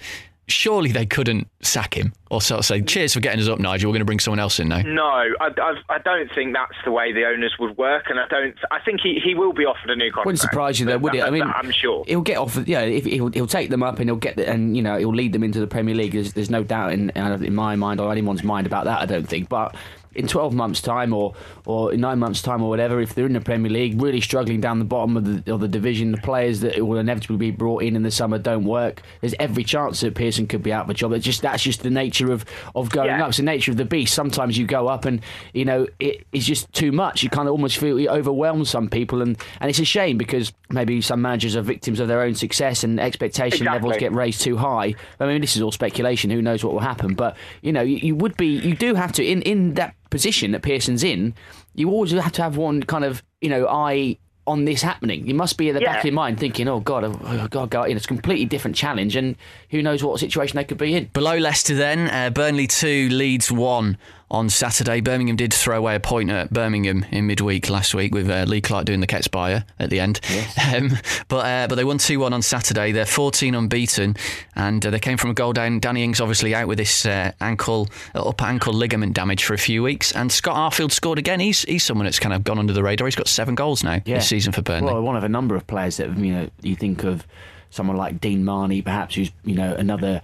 [0.50, 3.90] Surely they couldn't sack him or sort of say, "Cheers for getting us up, Nigel.
[3.90, 6.76] We're going to bring someone else in now." No, I, I, I don't think that's
[6.84, 8.54] the way the owners would work, and I don't.
[8.70, 10.26] I think he, he will be offered a new contract.
[10.26, 11.24] Wouldn't surprise you though, would it?
[11.24, 12.04] I mean, I'm sure.
[12.08, 12.58] he'll get off.
[12.68, 15.16] Yeah, if he'll, he'll take them up and he'll get the, and you know he'll
[15.16, 16.12] lead them into the Premier League.
[16.12, 19.00] There's, there's no doubt in in my mind or anyone's mind about that.
[19.00, 19.74] I don't think, but.
[20.16, 21.34] In 12 months' time, or
[21.66, 24.62] or in nine months' time, or whatever, if they're in the Premier League, really struggling
[24.62, 27.84] down the bottom of the of the division, the players that will inevitably be brought
[27.84, 29.02] in in the summer don't work.
[29.22, 31.14] There's every chance that Pearson could be out of a job.
[31.14, 32.46] It's just that's just the nature of,
[32.76, 33.24] of going Yeah.
[33.24, 33.30] up.
[33.30, 34.14] It's the nature of the beast.
[34.14, 35.22] Sometimes you go up and
[35.54, 37.24] you know it is just too much.
[37.24, 40.54] You kind of almost feel it overwhelms some people, and, and it's a shame because
[40.70, 43.74] maybe some managers are victims of their own success and expectation Exactly.
[43.90, 44.96] levels get raised too high.
[45.20, 46.30] I mean, this is all speculation.
[46.32, 47.14] Who knows what will happen?
[47.14, 50.52] But you know, you, you would be, you do have to in in that position
[50.52, 51.34] that Pearson's in.
[51.74, 55.26] You always have to have one kind of you know eye on this happening.
[55.26, 57.70] You must be at the back of your mind thinking, "Oh God, oh, oh God,
[57.72, 59.36] God, you know, it's a completely different challenge, and
[59.72, 63.52] who knows what situation they could be in." Below Leicester, then uh, Burnley two, Leeds
[63.52, 63.98] one
[64.34, 65.00] on Saturday.
[65.00, 68.62] Birmingham did throw away a point at Birmingham in midweek last week with uh, Lee
[68.62, 70.20] Clark doing the Ketsbaia at the end.
[70.74, 70.92] Um,
[71.28, 72.92] but uh, but they won two one on Saturday.
[72.92, 74.16] They're fourteen unbeaten,
[74.56, 75.80] and uh, they came from a goal down.
[75.80, 79.58] Danny Ings obviously out with this uh, ankle uh, upper ankle ligament damage for a
[79.58, 81.40] few weeks, and Scott Arfield scored again.
[81.40, 83.06] He's he's someone that's kind of gone under the radar.
[83.06, 84.94] He's got seven goals now this season for Burnley.
[84.94, 87.28] Well, one of a number of players that you know you think of
[87.70, 90.22] someone like Dean Marney, perhaps who's you know another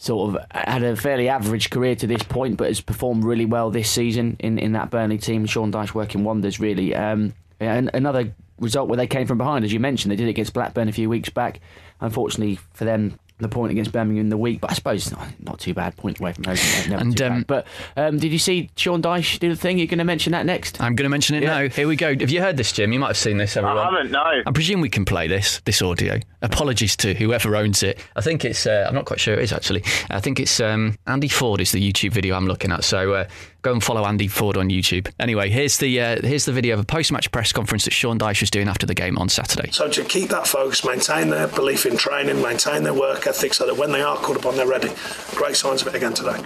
[0.00, 3.70] sort of had a fairly average career to this point, but has performed really well
[3.70, 5.44] this season in, in that Burnley team.
[5.44, 6.94] Sean Dyche working wonders really.
[6.94, 10.30] Um, and another result where they came from behind, as you mentioned, they did it
[10.30, 11.60] against Blackburn a few weeks back.
[12.00, 13.18] Unfortunately for them.
[13.42, 15.96] The point against Birmingham in the week, but I suppose not, not too bad.
[15.96, 16.58] Point away from home,
[16.92, 17.42] And, um.
[17.48, 19.78] But um, did you see Sean Dyche do the thing?
[19.78, 20.78] You're going to mention that next?
[20.78, 21.62] I'm going to mention it Yeah.
[21.62, 21.68] now.
[21.70, 22.08] Here we go.
[22.18, 22.92] Have you heard this, Jim?
[22.92, 23.56] You might have seen this.
[23.56, 23.78] Everyone.
[23.78, 24.42] I haven't, no.
[24.46, 26.20] I presume we can play this this audio.
[26.42, 27.98] Apologies to whoever owns it.
[28.16, 28.66] I think it's.
[28.66, 29.82] Uh, I'm not quite sure it is actually.
[30.10, 32.82] I think it's um, Andy Ford is the YouTube video I'm looking at.
[32.84, 33.28] So uh,
[33.62, 35.12] go and follow Andy Ford on YouTube.
[35.18, 38.40] Anyway, here's the uh, here's the video of a post-match press conference that Sean Dyche
[38.40, 39.70] was doing after the game on Saturday.
[39.70, 43.66] So to keep that focus, maintain their belief in training, maintain their work ethic, so
[43.66, 44.90] that when they are called upon, they're ready.
[45.34, 46.40] Great signs of it again today.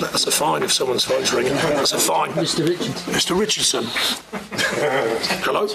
[0.00, 1.54] That's a fine if someone's phone's ringing.
[1.54, 2.30] That's a fine.
[2.32, 2.68] Mr.
[2.68, 3.12] Richardson.
[3.12, 3.38] Mr.
[3.38, 3.84] Richardson.
[5.42, 5.66] Hello.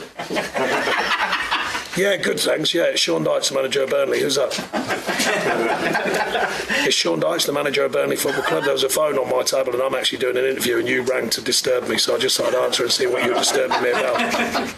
[1.98, 2.74] Yeah, good, thanks.
[2.74, 4.22] Yeah, it's Sean Dyche, the manager of Burnley.
[4.22, 4.58] Who's that?
[6.86, 8.64] it's Sean Dyche, the manager of Burnley Football Club.
[8.64, 11.02] There was a phone on my table, and I'm actually doing an interview, and you
[11.02, 13.40] rang to disturb me, so I just thought I'd answer and see what you were
[13.40, 14.74] disturbing me about.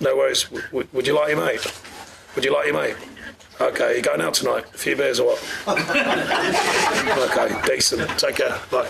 [0.00, 0.44] No worries.
[0.44, 1.66] W- would you like your mate?
[2.36, 2.94] Would you like your mate?
[3.60, 4.64] Okay, you going out tonight?
[4.72, 5.38] A few beers or what?
[7.38, 8.08] okay, decent.
[8.18, 8.56] Take care.
[8.70, 8.88] Bye.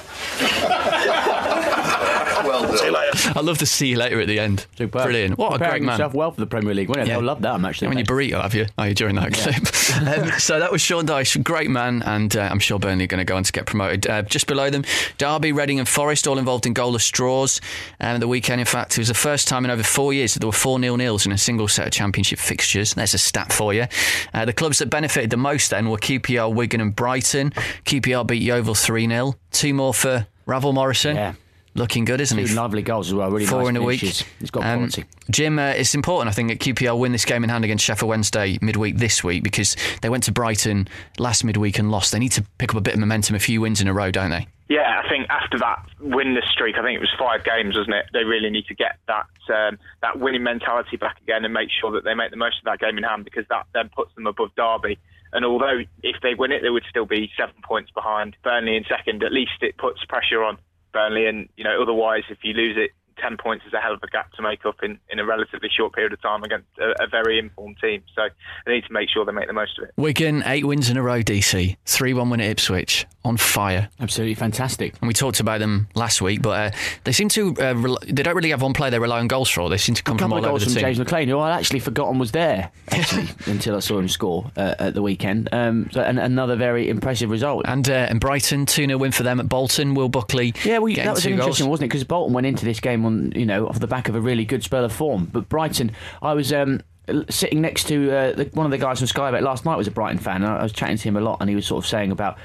[2.45, 2.77] well done.
[2.77, 3.33] See you later.
[3.35, 4.67] I love the see you later at the end.
[4.77, 5.05] Superb.
[5.05, 5.39] Brilliant.
[5.39, 5.93] What a great man.
[5.93, 7.13] himself well for the Premier League, wouldn't he?
[7.13, 7.19] Yeah.
[7.19, 7.55] I love that.
[7.55, 7.89] I'm actually.
[7.89, 8.67] When you burrito, have you?
[8.77, 9.57] Oh, you during that clip.
[10.33, 13.21] um, so that was Sean Dyche, great man, and uh, I'm sure Burnley are going
[13.21, 14.07] to go on to get promoted.
[14.07, 14.85] Uh, just below them,
[15.17, 17.61] Derby, Reading, and Forest all involved in goalless straws.
[18.01, 20.41] Um, the weekend, in fact, it was the first time in over four years that
[20.41, 22.93] there were four nil nils in a single set of Championship fixtures.
[22.93, 23.87] There's a stat for you.
[24.35, 27.51] Uh, the clubs that benefited the most then were QPR, Wigan, and Brighton.
[27.85, 29.35] QPR beat Yeovil 3 0.
[29.53, 31.15] Two more for Ravel Morrison.
[31.15, 31.35] Yeah.
[31.79, 32.55] Looking good, isn't Two he?
[32.55, 33.31] lovely goals as well.
[33.31, 34.01] Really Four nice in a week.
[34.01, 35.05] He's got Um, quality.
[35.31, 38.09] Jim, uh, it's important, I think, that QPR win this game in hand against Sheffield
[38.09, 42.11] Wednesday midweek this week because they went to Brighton last midweek and lost.
[42.13, 44.11] They need to pick up a bit of momentum, a few wins in a row,
[44.11, 44.49] don't they?
[44.69, 48.07] Yeah, I think after that winless streak, I think it was five games, wasn't it?
[48.13, 51.91] They really need to get that um, that winning mentality back again and make sure
[51.93, 54.27] that they make the most of that game in hand because that then puts them
[54.27, 54.99] above Derby.
[55.33, 58.85] And although if they win it, they would still be seven points behind Burnley in
[58.85, 59.23] second.
[59.23, 60.59] At least it puts pressure on
[60.93, 64.03] Burnley, and you know otherwise if you lose it 10 points is a hell of
[64.03, 67.03] a gap to make up in, in a relatively short period of time against a,
[67.03, 68.03] a, very informed team.
[68.15, 68.29] So
[68.67, 69.95] they need to make sure they make the most of it.
[69.97, 71.77] Wigan, eight wins in a row, DC.
[71.85, 73.07] 3 1 win at Ipswich.
[73.25, 73.91] On fire.
[74.01, 74.95] Absolutely fantastic.
[75.01, 78.23] And we talked about them last week, but uh, they seem to, uh, rel- they
[78.23, 79.69] don't really have one player they rely on goals for.
[79.69, 80.83] They seem to come from all over the from team.
[80.83, 84.77] James McClean, who I actually forgotten was there, actually, until I saw him score uh,
[84.79, 85.49] at the weekend.
[85.53, 87.65] Um, so and another very impressive result.
[87.67, 89.95] And, uh, and Brighton, 2 0 win for them at Bolton.
[89.95, 90.55] Will Buckley.
[90.65, 91.63] Yeah, well, that was interesting, goals.
[91.63, 91.89] wasn't it?
[91.89, 94.45] Because Bolton went into this game on, you know, off the back of a really
[94.45, 95.29] good spell of form.
[95.33, 95.91] But Brighton,
[96.23, 96.83] I was um,
[97.29, 99.87] sitting next to uh, the, one of the guys from Sky Bet last night was
[99.87, 101.85] a Brighton fan, and I was chatting to him a lot, and he was sort
[101.85, 102.39] of saying about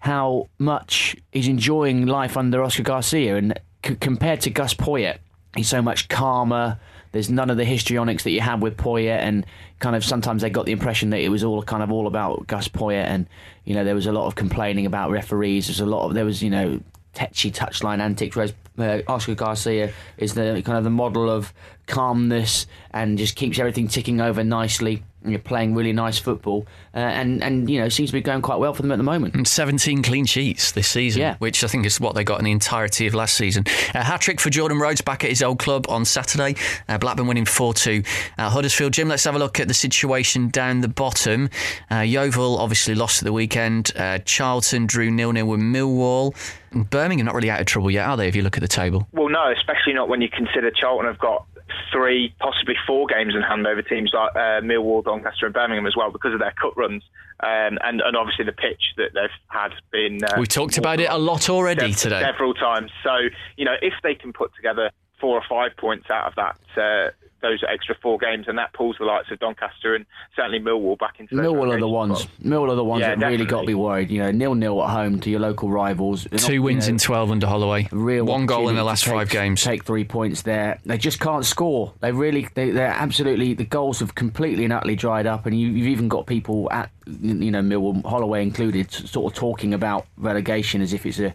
[0.00, 5.18] how much he's enjoying life under Oscar Garcia, and c- compared to Gus Poyet,
[5.56, 6.78] he's so much calmer.
[7.12, 9.46] There's none of the histrionics that you had with Poyet, and
[9.78, 12.46] kind of sometimes they got the impression that it was all kind of all about
[12.46, 13.26] Gus Poyet, and
[13.64, 15.66] you know there was a lot of complaining about referees.
[15.66, 16.80] There's a lot of there was you know
[17.14, 21.52] tetchy touchline antics, whereas uh, Oscar Garcia is the kind of the model of
[21.86, 25.02] calmness and just keeps everything ticking over nicely.
[25.22, 28.42] And you're playing really nice football, uh, and and you know seems to be going
[28.42, 29.34] quite well for them at the moment.
[29.34, 31.36] And 17 clean sheets this season, yeah.
[31.38, 33.64] which I think is what they got in the entirety of last season.
[33.94, 36.56] A hat trick for Jordan Rhodes back at his old club on Saturday.
[36.88, 38.02] Uh, Blackburn winning 4 2
[38.38, 38.92] at Huddersfield.
[38.92, 41.48] Jim, let's have a look at the situation down the bottom.
[41.90, 43.92] Uh, Yeovil obviously lost at the weekend.
[43.96, 46.34] Uh, Charlton drew nil nil with Millwall.
[46.72, 48.28] Birmingham not really out of trouble yet, are they?
[48.28, 49.06] If you look at the table.
[49.12, 51.46] Well, no, especially not when you consider Charlton have got
[51.92, 55.96] three, possibly four games in hand over teams like uh, Millwall, Doncaster, and Birmingham as
[55.96, 57.02] well because of their cut runs
[57.42, 60.22] um, and and obviously the pitch that they've had been.
[60.22, 62.90] Uh, we talked about it a lot already several, today, several times.
[63.02, 63.16] So
[63.56, 64.90] you know if they can put together
[65.22, 66.58] four or five points out of that.
[66.76, 67.10] Uh,
[67.40, 70.06] those extra four games, and that pulls the likes of Doncaster and
[70.36, 71.34] certainly Millwall back into.
[71.34, 72.20] Millwall are the ones.
[72.20, 72.32] Spots.
[72.44, 73.36] Millwall are the ones Yeah, that definitely.
[73.38, 74.10] really got to be worried.
[74.12, 76.22] You know, nil nil at home to your local rivals.
[76.30, 77.88] They're two not, wins you know, in 12 under Holloway.
[77.90, 79.60] real One goal in the last to take- five games.
[79.60, 80.78] Take three points there.
[80.86, 81.92] They just can't score.
[81.98, 83.54] They really, they, they're absolutely.
[83.54, 86.90] The goals have completely and utterly dried up, and you, you've even got people at,
[87.08, 91.34] you know, Millwall, Holloway included, sort of talking about relegation as if it's a.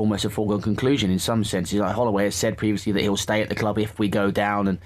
[0.00, 1.78] Almost a foregone conclusion in some senses.
[1.78, 4.66] Like Holloway has said previously that he'll stay at the club if we go down,
[4.66, 4.78] and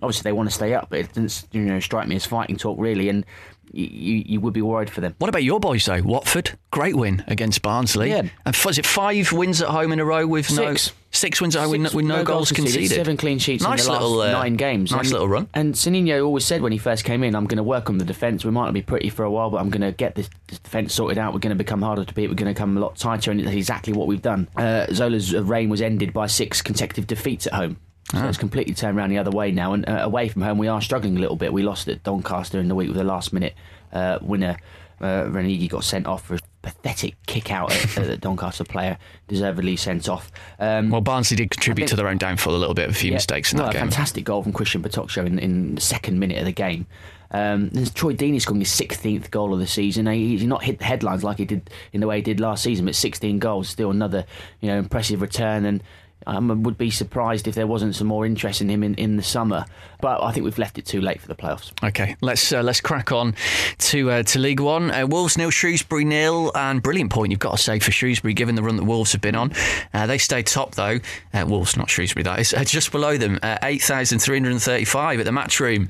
[0.00, 0.90] obviously they want to stay up.
[0.90, 3.26] But it doesn't, you know, strike me as fighting talk really, and
[3.72, 5.14] you, you, would be worried for them.
[5.18, 6.02] What about your boys though?
[6.02, 8.10] Watford, great win against Barnsley.
[8.10, 8.18] Yeah.
[8.20, 10.88] And f- was it five wins at home in a row with Six.
[10.88, 12.90] no six wins at home with no, Six- with no, goals conceded?
[12.90, 14.92] Seven clean sheets Nice in the last uh, nine games.
[14.92, 15.48] Nice And- little run.
[15.54, 18.04] And Sannino always said when he first came in, I'm going to work on the
[18.04, 18.44] defence.
[18.44, 20.58] We might not be pretty for a while, but I'm going to get this, this
[20.60, 21.32] defence sorted out.
[21.32, 22.28] We're going to become harder to beat.
[22.28, 24.48] We're going to come a lot tighter, and that's exactly what we've done.
[24.56, 27.76] Uh, Zola's reign was ended by six consecutive defeats at home.
[28.12, 29.72] So it's completely turned around the other way now.
[29.72, 31.52] And uh, away from home, we are struggling a little bit.
[31.52, 33.54] We lost at Doncaster in the week with a last minute
[33.92, 34.56] uh, winner.
[35.00, 38.98] Uh, Renigi got sent off for a pathetic kick out at, at the Doncaster player,
[39.28, 40.30] deservedly sent off.
[40.58, 43.10] Um, Well, Barnsley did contribute think- to their own downfall a little bit, a few
[43.10, 43.16] yeah.
[43.16, 43.88] mistakes in well, that a game.
[43.88, 46.86] fantastic goal from Cristian Battocchio in, in the second minute of the game.
[47.30, 50.06] Um, Troy Deeney scoring his 16th goal of the season.
[50.08, 52.84] He's not hit the headlines like he did in the way he did last season,
[52.86, 54.26] but 16 goals, still another
[54.60, 55.64] you know impressive return.
[55.64, 55.82] And
[56.26, 59.22] I would be surprised if there wasn't some more interest in him in, in the
[59.22, 59.64] summer.
[60.00, 61.72] But I think we've left it too late for the playoffs.
[61.82, 63.34] Okay, let's uh, let's crack on
[63.78, 64.90] to uh, to League One.
[64.90, 68.54] Uh, Wolves nil, Shrewsbury nil, and brilliant point you've got to say for Shrewsbury, given
[68.54, 69.52] the run that Wolves have been on.
[69.92, 71.00] Uh, they stay top though.
[71.34, 75.20] Uh, Wolves, not Shrewsbury, that is uh, just below them, eight thousand three hundred thirty-five
[75.20, 75.88] at the match room.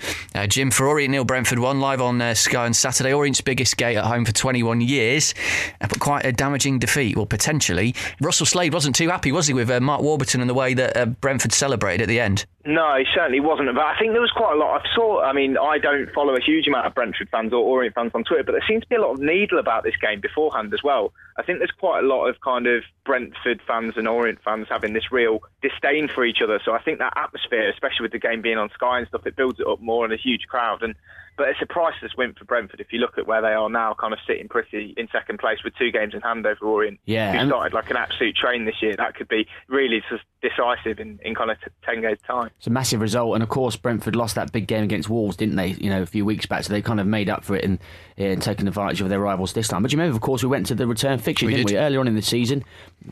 [0.48, 3.12] Jim Orient nil, Brentford one live on Sky on Saturday.
[3.12, 5.34] Orient's biggest gate at home for twenty-one years,
[5.78, 7.16] but quite a damaging defeat.
[7.16, 7.94] Well, potentially.
[8.20, 11.06] Russell Slade wasn't too happy, was he, with Mark Warburton and the way that uh,
[11.06, 12.46] Brentford celebrated at the end?
[12.66, 13.74] No, he certainly wasn't.
[13.74, 14.80] But I think there was quite a lot.
[14.80, 15.22] I saw.
[15.22, 18.24] I mean, I don't follow a huge amount of Brentford fans or Orient fans on
[18.24, 20.82] Twitter, but there seems to be a lot of needle about this game beforehand as
[20.82, 21.12] well.
[21.38, 24.92] I think there's quite a lot of kind of Brentford fans and Orient fans having
[24.92, 26.60] this real disdain for each other.
[26.64, 29.36] So I think that atmosphere, especially with the game being on Sky and stuff, it
[29.36, 30.82] builds it up more and a huge crowd.
[30.82, 30.94] And
[31.40, 33.94] but it's a priceless win for Brentford if you look at where they are now,
[33.98, 37.00] kind of sitting pretty in second place with two games in hand over Orient.
[37.06, 38.94] Yeah, who and- started like an absolute train this year.
[38.96, 42.50] That could be really s- decisive in, in kind of t- ten games time.
[42.58, 45.56] It's a massive result, and of course Brentford lost that big game against Wolves, didn't
[45.56, 45.68] they?
[45.68, 47.78] You know, a few weeks back, so they kind of made up for it and,
[48.18, 49.82] and taken advantage of their rivals this time.
[49.82, 51.74] But you remember, of course, we went to the return fixture, We didn't did.
[51.74, 51.80] we?
[51.80, 52.64] Earlier on in the season,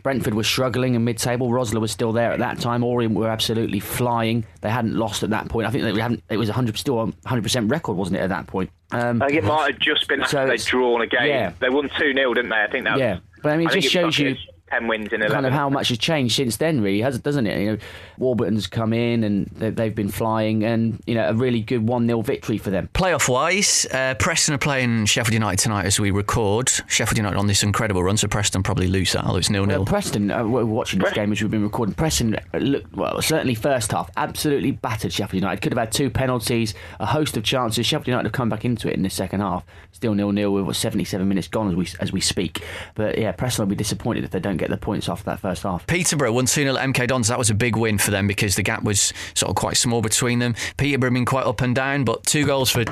[0.03, 1.49] Brentford was struggling in mid-table.
[1.49, 2.85] Rosler was still there at that time.
[2.85, 4.45] Orient were absolutely flying.
[4.61, 5.67] They hadn't lost at that point.
[5.67, 6.23] I think they hadn't.
[6.29, 8.71] It was a hundred, still a hundred percent record, wasn't it, at that point?
[8.91, 11.27] Um, I think it might have just been after So they'd drawn a game.
[11.27, 11.53] yeah.
[11.61, 12.57] They won 2 0, didn't they?
[12.57, 14.37] I think that yeah, but I mean, it think just was shows you
[14.71, 15.35] like ten wins in eleven.
[15.35, 17.61] Kind of how much has changed since then, really, has, doesn't it?
[17.61, 17.79] You know,
[18.19, 22.07] Warburton's come in and they- they've been flying, and you know, a really good one
[22.07, 22.89] 0 victory for them.
[22.95, 26.71] Playoff wise, uh, Preston are playing Sheffield United tonight as we record.
[26.87, 29.79] Sheffield United on this incredible run, so Preston probably lose that, although it's nil Well,
[29.79, 29.85] nil.
[29.85, 31.95] Preston, uh, we're watching this game as we've been recording.
[31.95, 35.61] Preston uh, looked well, certainly first half, absolutely battered Sheffield United.
[35.63, 37.87] Could have had two penalties, a host of chances.
[37.87, 39.65] Sheffield United have come back into it in the second half.
[39.93, 42.63] Still nil nil with what, 77 minutes gone as we as we speak.
[42.95, 45.63] But yeah, Preston will be disappointed if they don't get the points off that first
[45.63, 45.87] half.
[45.87, 47.29] Peterborough won 2 0 at MK Dons.
[47.29, 50.03] That was a big win for them because the gap was sort of quite small
[50.03, 50.55] between them.
[50.77, 52.85] Peterborough been quite up and down, but two goals for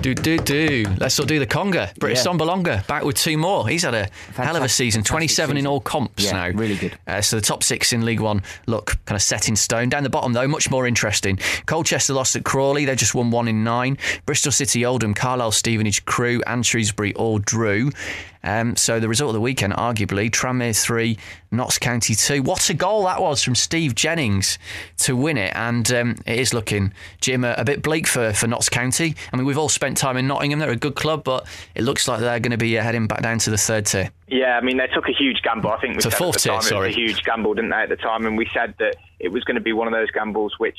[0.00, 0.84] do do do.
[0.98, 1.94] Let's all do the conga.
[1.98, 2.32] British Yeah.
[2.32, 3.68] Sombalonga back with two more.
[3.68, 5.00] He's had a hell of a season.
[5.02, 6.48] fantastic 27 in all comps Yeah, now.
[6.58, 6.98] really good.
[7.06, 9.88] Uh, so the top six in League One look kind of set in stone.
[9.90, 11.38] Down the bottom, though, much more interesting.
[11.66, 12.84] Colchester lost at Crawley.
[12.84, 13.98] They just won one in nine.
[14.26, 17.90] Bristol City, Oldham, Carlisle, Stevenage, Crewe, and Shrewsbury all drew.
[18.42, 21.18] Um, so the result of the weekend, arguably, Tranmere 3,
[21.50, 22.42] Notts County 2.
[22.42, 24.58] What a goal that was from Steve Jennings
[24.98, 25.52] to win it.
[25.54, 29.14] And um, it is looking, Jim, a, a bit bleak for, for Notts County.
[29.32, 30.58] I mean, we've all spent time in Nottingham.
[30.58, 33.22] They're a good club, but it looks like they're going to be uh, heading back
[33.22, 34.10] down to the third tier.
[34.28, 35.70] Yeah, I mean they took a huge gamble.
[35.70, 36.86] I think we To said fourth at the tier, time sorry.
[36.86, 37.76] it was a huge gamble, didn't they?
[37.76, 40.10] At the time, and we said that it was going to be one of those
[40.12, 40.78] gambles which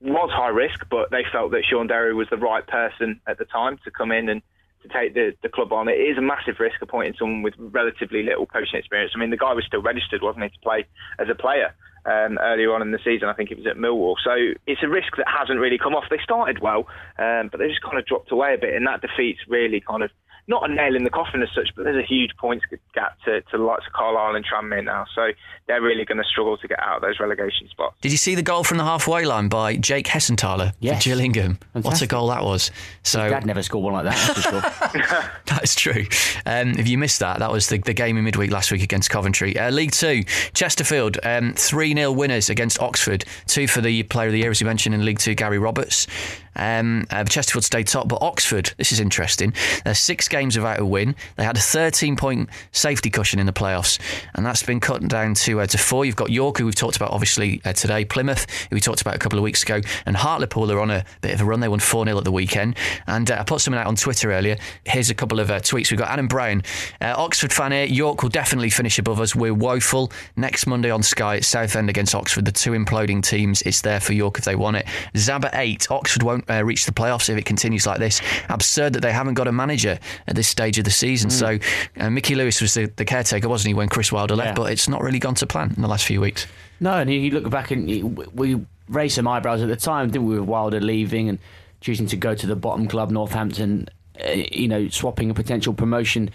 [0.00, 3.44] was high risk, but they felt that Shaun Derry was the right person at the
[3.44, 4.40] time to come in and
[4.86, 5.88] to take the, the club on.
[5.88, 9.12] It is a massive risk appointing someone with relatively little coaching experience.
[9.14, 10.86] I mean, the guy was still registered, wasn't he, to play
[11.18, 11.74] as a player
[12.06, 13.28] um, earlier on in the season.
[13.28, 14.14] I think it was at Millwall.
[14.22, 14.32] So
[14.66, 16.04] it's a risk that hasn't really come off.
[16.08, 16.86] They started well,
[17.18, 20.02] um, but they just kind of dropped away a bit, and that defeat's really kind
[20.02, 20.10] of
[20.48, 23.40] not a nail in the coffin as such, but there's a huge points gap to,
[23.42, 25.04] to the likes of Carlisle and Tranmere now.
[25.14, 25.30] So
[25.66, 27.96] they're really going to struggle to get out of those relegation spots.
[28.00, 31.02] Did you see the goal from the halfway line by Jake Hessenthaler Yes.
[31.02, 31.58] for Gillingham?
[31.72, 32.70] What a goal that was!
[33.02, 35.30] So Dad never scored one like that, that's for sure.
[35.46, 36.04] That's true.
[36.44, 39.10] Um, if you missed that, that was the, the game in midweek last week against
[39.10, 39.58] Coventry.
[39.58, 40.22] Uh, League Two,
[40.54, 43.24] Chesterfield, um, 3 0 winners against Oxford.
[43.46, 46.06] Two for the Player of the Year, as you mentioned, in League Two, Gary Roberts.
[46.56, 49.52] Um, uh, Chesterfield stayed top, but Oxford, this is interesting.
[49.84, 51.14] They're six games without a win.
[51.36, 53.98] They had a 13 point safety cushion in the playoffs,
[54.34, 56.04] and that's been cut down to, uh, to four.
[56.04, 59.14] You've got York, who we've talked about obviously uh, today, Plymouth, who we talked about
[59.14, 61.60] a couple of weeks ago, and Hartlepool are on a bit of a run.
[61.60, 62.76] They won 4 0 at the weekend.
[63.06, 64.56] And uh, I put something out on Twitter earlier.
[64.84, 65.90] Here's a couple of uh, tweets.
[65.90, 66.62] We've got Adam Brown,
[67.00, 67.84] uh, Oxford fan here.
[67.84, 69.34] York will definitely finish above us.
[69.34, 70.12] We're woeful.
[70.36, 73.62] Next Monday on Sky, Southend against Oxford, the two imploding teams.
[73.62, 74.86] It's there for York if they want it.
[75.14, 78.20] Zaba 8, Oxford won't uh, reach the playoffs if it continues like this.
[78.48, 81.30] Absurd that they haven't got a manager at this stage of the season.
[81.30, 81.58] So
[81.98, 84.48] uh, Mickey Lewis was the, the caretaker, wasn't he, when Chris Wilder left?
[84.50, 84.54] Yeah.
[84.54, 86.46] But it's not really gone to plan in the last few weeks.
[86.80, 90.26] No, and you look back and you- we raised some eyebrows at the time, didn't
[90.28, 91.38] we, with Wilder leaving and
[91.80, 93.88] choosing to go to the bottom club, Northampton,
[94.24, 96.30] uh, you know, swapping a potential promotion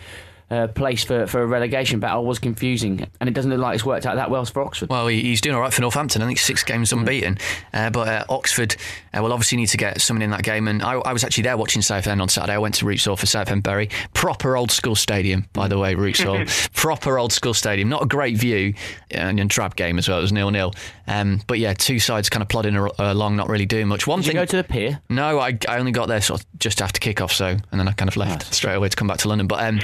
[0.51, 3.07] uh, place for, for a relegation battle was confusing.
[3.19, 4.89] And it doesn't look like it's worked out that well for Oxford.
[4.89, 6.21] Well, he's doing all right for Northampton.
[6.21, 7.37] I think six games unbeaten.
[7.73, 8.75] Uh, but uh, Oxford
[9.17, 10.67] uh, will obviously need to get someone in that game.
[10.67, 12.53] And I, I was actually there watching Southend on Saturday.
[12.53, 13.89] I went to Roots Hall for Southend Bury.
[14.13, 16.43] Proper old school stadium, by the way, Roots Hall.
[16.73, 17.87] Proper old school stadium.
[17.87, 18.73] Not a great view.
[19.09, 20.19] And, and trap game as well.
[20.19, 20.73] It was nil nil.
[21.07, 24.05] Um, but yeah, two sides kind of plodding along, not really doing much.
[24.05, 24.41] One Did you thing.
[24.41, 25.01] go to the pier?
[25.09, 27.93] No, I, I only got there sort of just after kick-off, so and then I
[27.93, 29.47] kind of left straight away to come back to London.
[29.47, 29.79] But um,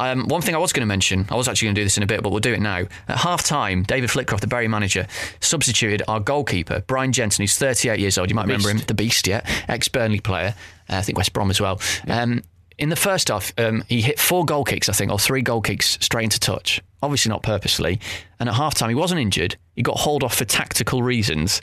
[0.00, 1.96] um, one thing I was going to mention, I was actually going to do this
[1.96, 2.84] in a bit, but we'll do it now.
[3.08, 5.06] At half time, David Flitcroft, the Bury manager,
[5.40, 8.30] substituted our goalkeeper, Brian Jensen, who's 38 years old.
[8.30, 10.54] You might remember him, the Beast, yeah, ex Burnley player,
[10.88, 11.80] uh, I think West Brom as well.
[12.08, 12.42] Um,
[12.78, 15.60] in the first half, um, he hit four goal kicks, I think, or three goal
[15.60, 16.80] kicks straight into touch.
[17.02, 18.00] Obviously not purposely.
[18.38, 19.56] And at half time, he wasn't injured.
[19.76, 21.60] He got hauled off for tactical reasons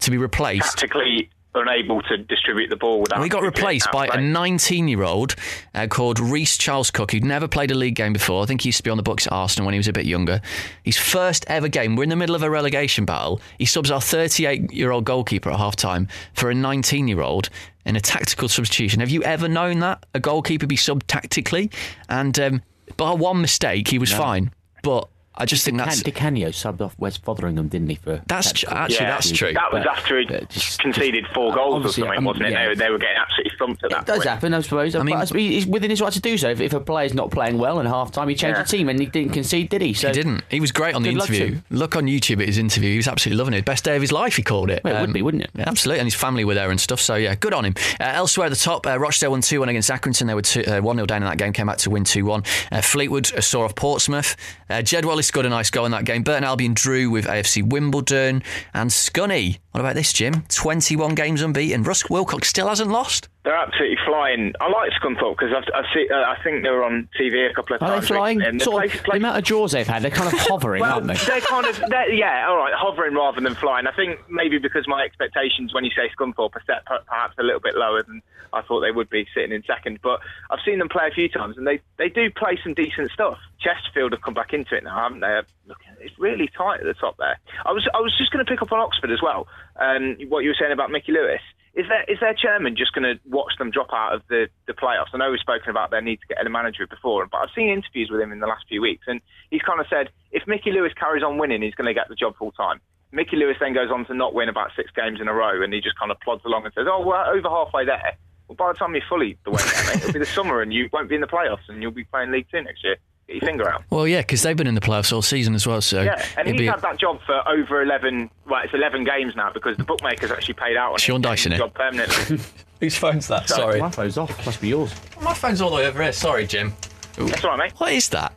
[0.00, 0.78] to be replaced.
[0.78, 3.20] Tactically unable to distribute the ball without.
[3.20, 5.34] We got replaced by a 19 year old
[5.74, 8.42] uh, called Reice Charles-Cook, who'd never played a league game before.
[8.42, 9.92] I think he used to be on the books at Arsenal when he was a
[9.92, 10.40] bit younger.
[10.82, 13.40] His first ever game, we're in the middle of a relegation battle.
[13.58, 17.48] He subs our 38 year old goalkeeper at half time for a 19 year old
[17.84, 19.00] in a tactical substitution.
[19.00, 20.04] Have you ever known that?
[20.14, 21.70] A goalkeeper be subbed tactically?
[22.08, 22.62] And um,
[22.96, 24.52] by one mistake, he was fine.
[24.82, 25.08] But
[25.42, 26.02] I just think that's.
[26.02, 27.96] Di Canio subbed off Wes Foderingham, didn't he?
[27.96, 29.52] For That's tactical- actually Yeah, that's true.
[29.52, 32.54] That was But- after he just- conceded four goals or obviously, something, um, wasn't it?
[32.54, 34.02] They, were- they were getting absolutely thumped at that point.
[34.02, 34.28] It does point.
[34.28, 34.94] happen, I suppose.
[34.94, 36.48] I I mean- mean, he's within his right to do so.
[36.50, 38.62] If, if a player's not playing well in half time, he changed Yeah.
[38.62, 39.92] the team and he didn't concede, did he?
[39.94, 40.44] So He didn't.
[40.48, 41.60] He was great on the Good luck to interview.
[41.70, 42.90] Look on YouTube at his interview.
[42.90, 43.64] He was absolutely loving it.
[43.64, 44.80] Best day of his life, he called it.
[44.84, 45.50] Um, Well, it would be, wouldn't it?
[45.54, 46.00] Yeah, absolutely.
[46.00, 47.00] And his family were there and stuff.
[47.00, 47.74] So, yeah, good on him.
[48.00, 50.26] Uh, elsewhere at the top, uh, Rochdale won 2 1 against Accrington.
[50.28, 52.24] They were 2 uh, 1 0 down in that game, came back to win 2
[52.24, 52.42] 1.
[52.70, 54.36] Uh, Fleetwood uh, saw off Portsmouth.
[54.70, 56.22] Uh, Jed Wallace scored a nice goal in that game.
[56.22, 58.42] Burton Albion drew with AFC Wimbledon.
[58.74, 60.42] And Scunny, what about this, Jim?
[60.50, 61.84] 21 games unbeaten.
[61.84, 63.30] Russ Wilcox still hasn't lost.
[63.42, 64.52] They're absolutely flying.
[64.60, 67.54] I like Scunthorpe because I've, I've seen, uh, I think they were on TV a
[67.54, 67.92] couple of times.
[67.92, 68.38] Are they flying?
[68.38, 70.82] recently, and the Sort place- the amount of draws they've had, they're kind of hovering,
[70.82, 71.14] well, aren't they?
[71.14, 73.86] they're kind of, they're, yeah, all right, hovering rather than flying.
[73.86, 77.58] I think maybe because my expectations when you say Scunthorpe are set perhaps a little
[77.60, 78.20] bit lower than
[78.52, 80.00] I thought they would be sitting in second.
[80.02, 83.10] But I've seen them play a few times and they, they do play some decent
[83.10, 83.38] stuff.
[83.60, 85.40] Chesterfield have come back into it now, haven't they?
[85.66, 87.38] Look, it's really tight at the top there.
[87.64, 89.46] I was I was just going to pick up on Oxford as well.
[89.76, 91.40] Um, what you were saying about Mickey Lewis.
[91.74, 94.74] Is their, is their chairman just going to watch them drop out of the, the
[94.74, 95.08] playoffs?
[95.14, 97.70] I know we've spoken about their need to get a manager before, but I've seen
[97.70, 100.70] interviews with him in the last few weeks, and he's kind of said if Mickey
[100.70, 102.82] Lewis carries on winning, he's going to get the job full time.
[103.10, 105.72] Mickey Lewis then goes on to not win about six games in a row, and
[105.72, 108.16] he just kind of plods along and says, "Oh, we're over halfway there."
[108.58, 110.88] Well, by the time you're fully the way there, it'll be the summer, and you
[110.92, 112.96] won't be in the playoffs, and you'll be playing League Two next year.
[113.28, 113.84] Get your finger out.
[113.90, 115.80] Well, yeah, because they've been in the playoffs all season as well.
[115.80, 119.36] So Yeah, and he's be- had that job for over 11, well, it's 11 games
[119.36, 122.38] now because the bookmakers actually paid out on Sean him, Dyson, job permanently.
[122.80, 123.48] Whose phone's that?
[123.48, 123.80] So- Sorry.
[123.80, 124.44] My phone's off.
[124.44, 124.92] Must be yours.
[125.22, 126.12] My phone's all the way over here.
[126.12, 126.74] Sorry, Jim.
[127.16, 127.72] That's all right, mate.
[127.78, 128.32] What is that?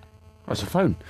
[0.48, 0.96] That's a phone.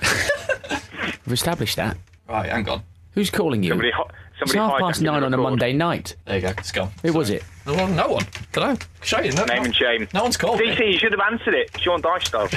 [1.26, 1.96] We've established that.
[2.28, 2.82] Right, hang on.
[3.12, 3.70] Who's calling you?
[3.70, 4.08] Somebody, ho-
[4.40, 5.36] it's half past nine on a.
[5.36, 6.16] Monday night.
[6.24, 6.48] There you go.
[6.50, 6.90] It's gone.
[7.02, 7.44] Who was it?
[7.66, 8.24] Well, no one.
[8.52, 9.32] Can I show you?
[9.32, 10.06] No, Name and shame.
[10.14, 10.66] no one's called me.
[10.68, 11.70] DC, you should have answered it.
[11.80, 12.48] Sean Dyche style.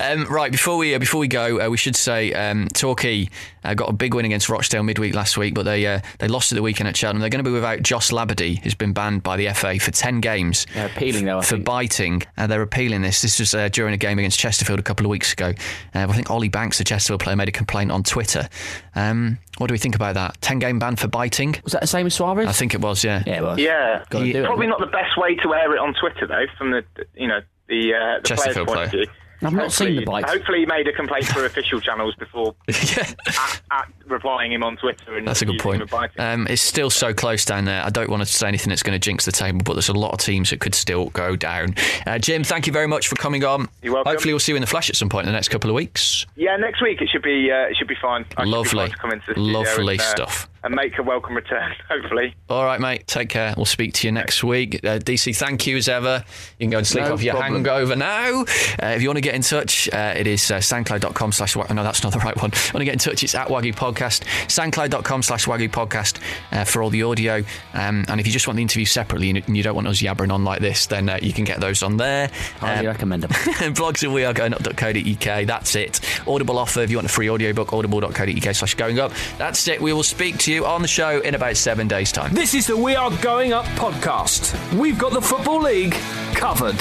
[0.00, 3.28] Um, right before we uh, before we go, uh, we should say um, Torquay
[3.66, 6.52] uh, got a big win against Rochdale midweek last week, but they uh, they lost
[6.52, 7.20] at the weekend at Cheltenham.
[7.20, 10.20] They're going to be without Joss Labadie, who's been banned by the FA for ten
[10.20, 11.38] games They're appealing though.
[11.38, 11.64] I for think.
[11.64, 12.22] biting.
[12.38, 13.22] Uh, they're appealing this.
[13.22, 15.52] This was uh, during a game against Chesterfield a couple of weeks ago.
[15.94, 18.48] Uh, I think Ollie Banks, the Chesterfield player, made a complaint on Twitter.
[18.94, 20.40] Um, what do we think about that?
[20.40, 21.56] Ten game ban for biting?
[21.64, 22.46] Was that the same as Suarez?
[22.46, 23.02] I think it was.
[23.02, 23.22] Yeah.
[23.26, 24.04] Yeah, well, Yeah.
[24.10, 24.46] Gotta do it.
[24.46, 27.40] Probably not the best way to air it on Twitter, though, from the, you know,
[27.68, 29.04] the, uh, the player's Chesterfield point of player.
[29.06, 29.12] view.
[29.42, 30.28] I've not seen the Hopefully- bite.
[30.30, 33.12] Hopefully, he made a complaint through official channels before yeah.
[33.26, 35.16] at, at replying him on Twitter.
[35.16, 35.82] And That's a good point.
[35.82, 36.20] him for biting.
[36.20, 37.82] Um, it's still so close down there.
[37.84, 39.92] I don't want to say anything that's going to jinx the table, but there's a
[39.94, 41.74] lot of teams that could still go down.
[42.06, 43.68] Uh, Jim, thank you very much for coming on.
[43.82, 44.12] You're welcome.
[44.12, 45.74] Hopefully, we'll see you in the flesh at some point in the next couple of
[45.76, 46.26] weeks.
[46.36, 48.24] Yeah, next week it should be uh, it should be fine.
[48.36, 48.78] I should be Lovely.
[48.78, 50.48] fine to come into the Lovely and, uh, stuff.
[50.66, 51.72] And make a welcome return.
[51.88, 52.34] Hopefully.
[52.50, 53.06] All right, mate.
[53.06, 53.54] Take care.
[53.56, 54.74] We'll speak to you next week.
[54.84, 56.24] Uh, DC, thank you as ever.
[56.58, 57.64] You can go and sleep No off your problem.
[57.64, 58.40] hangover now.
[58.42, 61.54] Uh, if you want to get in touch, uh, it is uh, soundcloud.com slash.
[61.54, 62.50] wa- No, that's not the right one.
[62.50, 63.22] Want to get in touch?
[63.22, 64.24] It's at WAGU Podcast.
[64.48, 67.44] Soundcloud.com slash WAGU Podcast uh, for all the audio.
[67.72, 70.32] Um, and if you just want the interview separately and you don't want us yabbering
[70.32, 72.28] on like this, then uh, you can get those on there.
[72.58, 73.30] Highly Um, recommend them.
[73.74, 75.46] blogs at wearegoingup.co.uk.
[75.46, 76.00] That's it.
[76.26, 79.12] Audible offer if you want a free audiobook, audible.co.uk slash going up.
[79.38, 79.80] That's it.
[79.80, 82.32] We will speak to you on the show in about seven days' time.
[82.32, 84.54] This is the We Are Going Up podcast.
[84.78, 85.94] We've got the Football League
[86.34, 86.78] covered.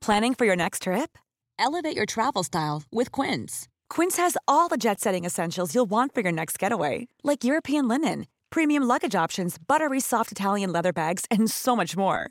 [0.00, 1.16] Planning for your next trip?
[1.58, 3.68] Elevate your travel style with Quince.
[3.88, 7.88] Quince has all the jet setting essentials you'll want for your next getaway, like European
[7.88, 12.30] linen, premium luggage options, buttery soft Italian leather bags, and so much more.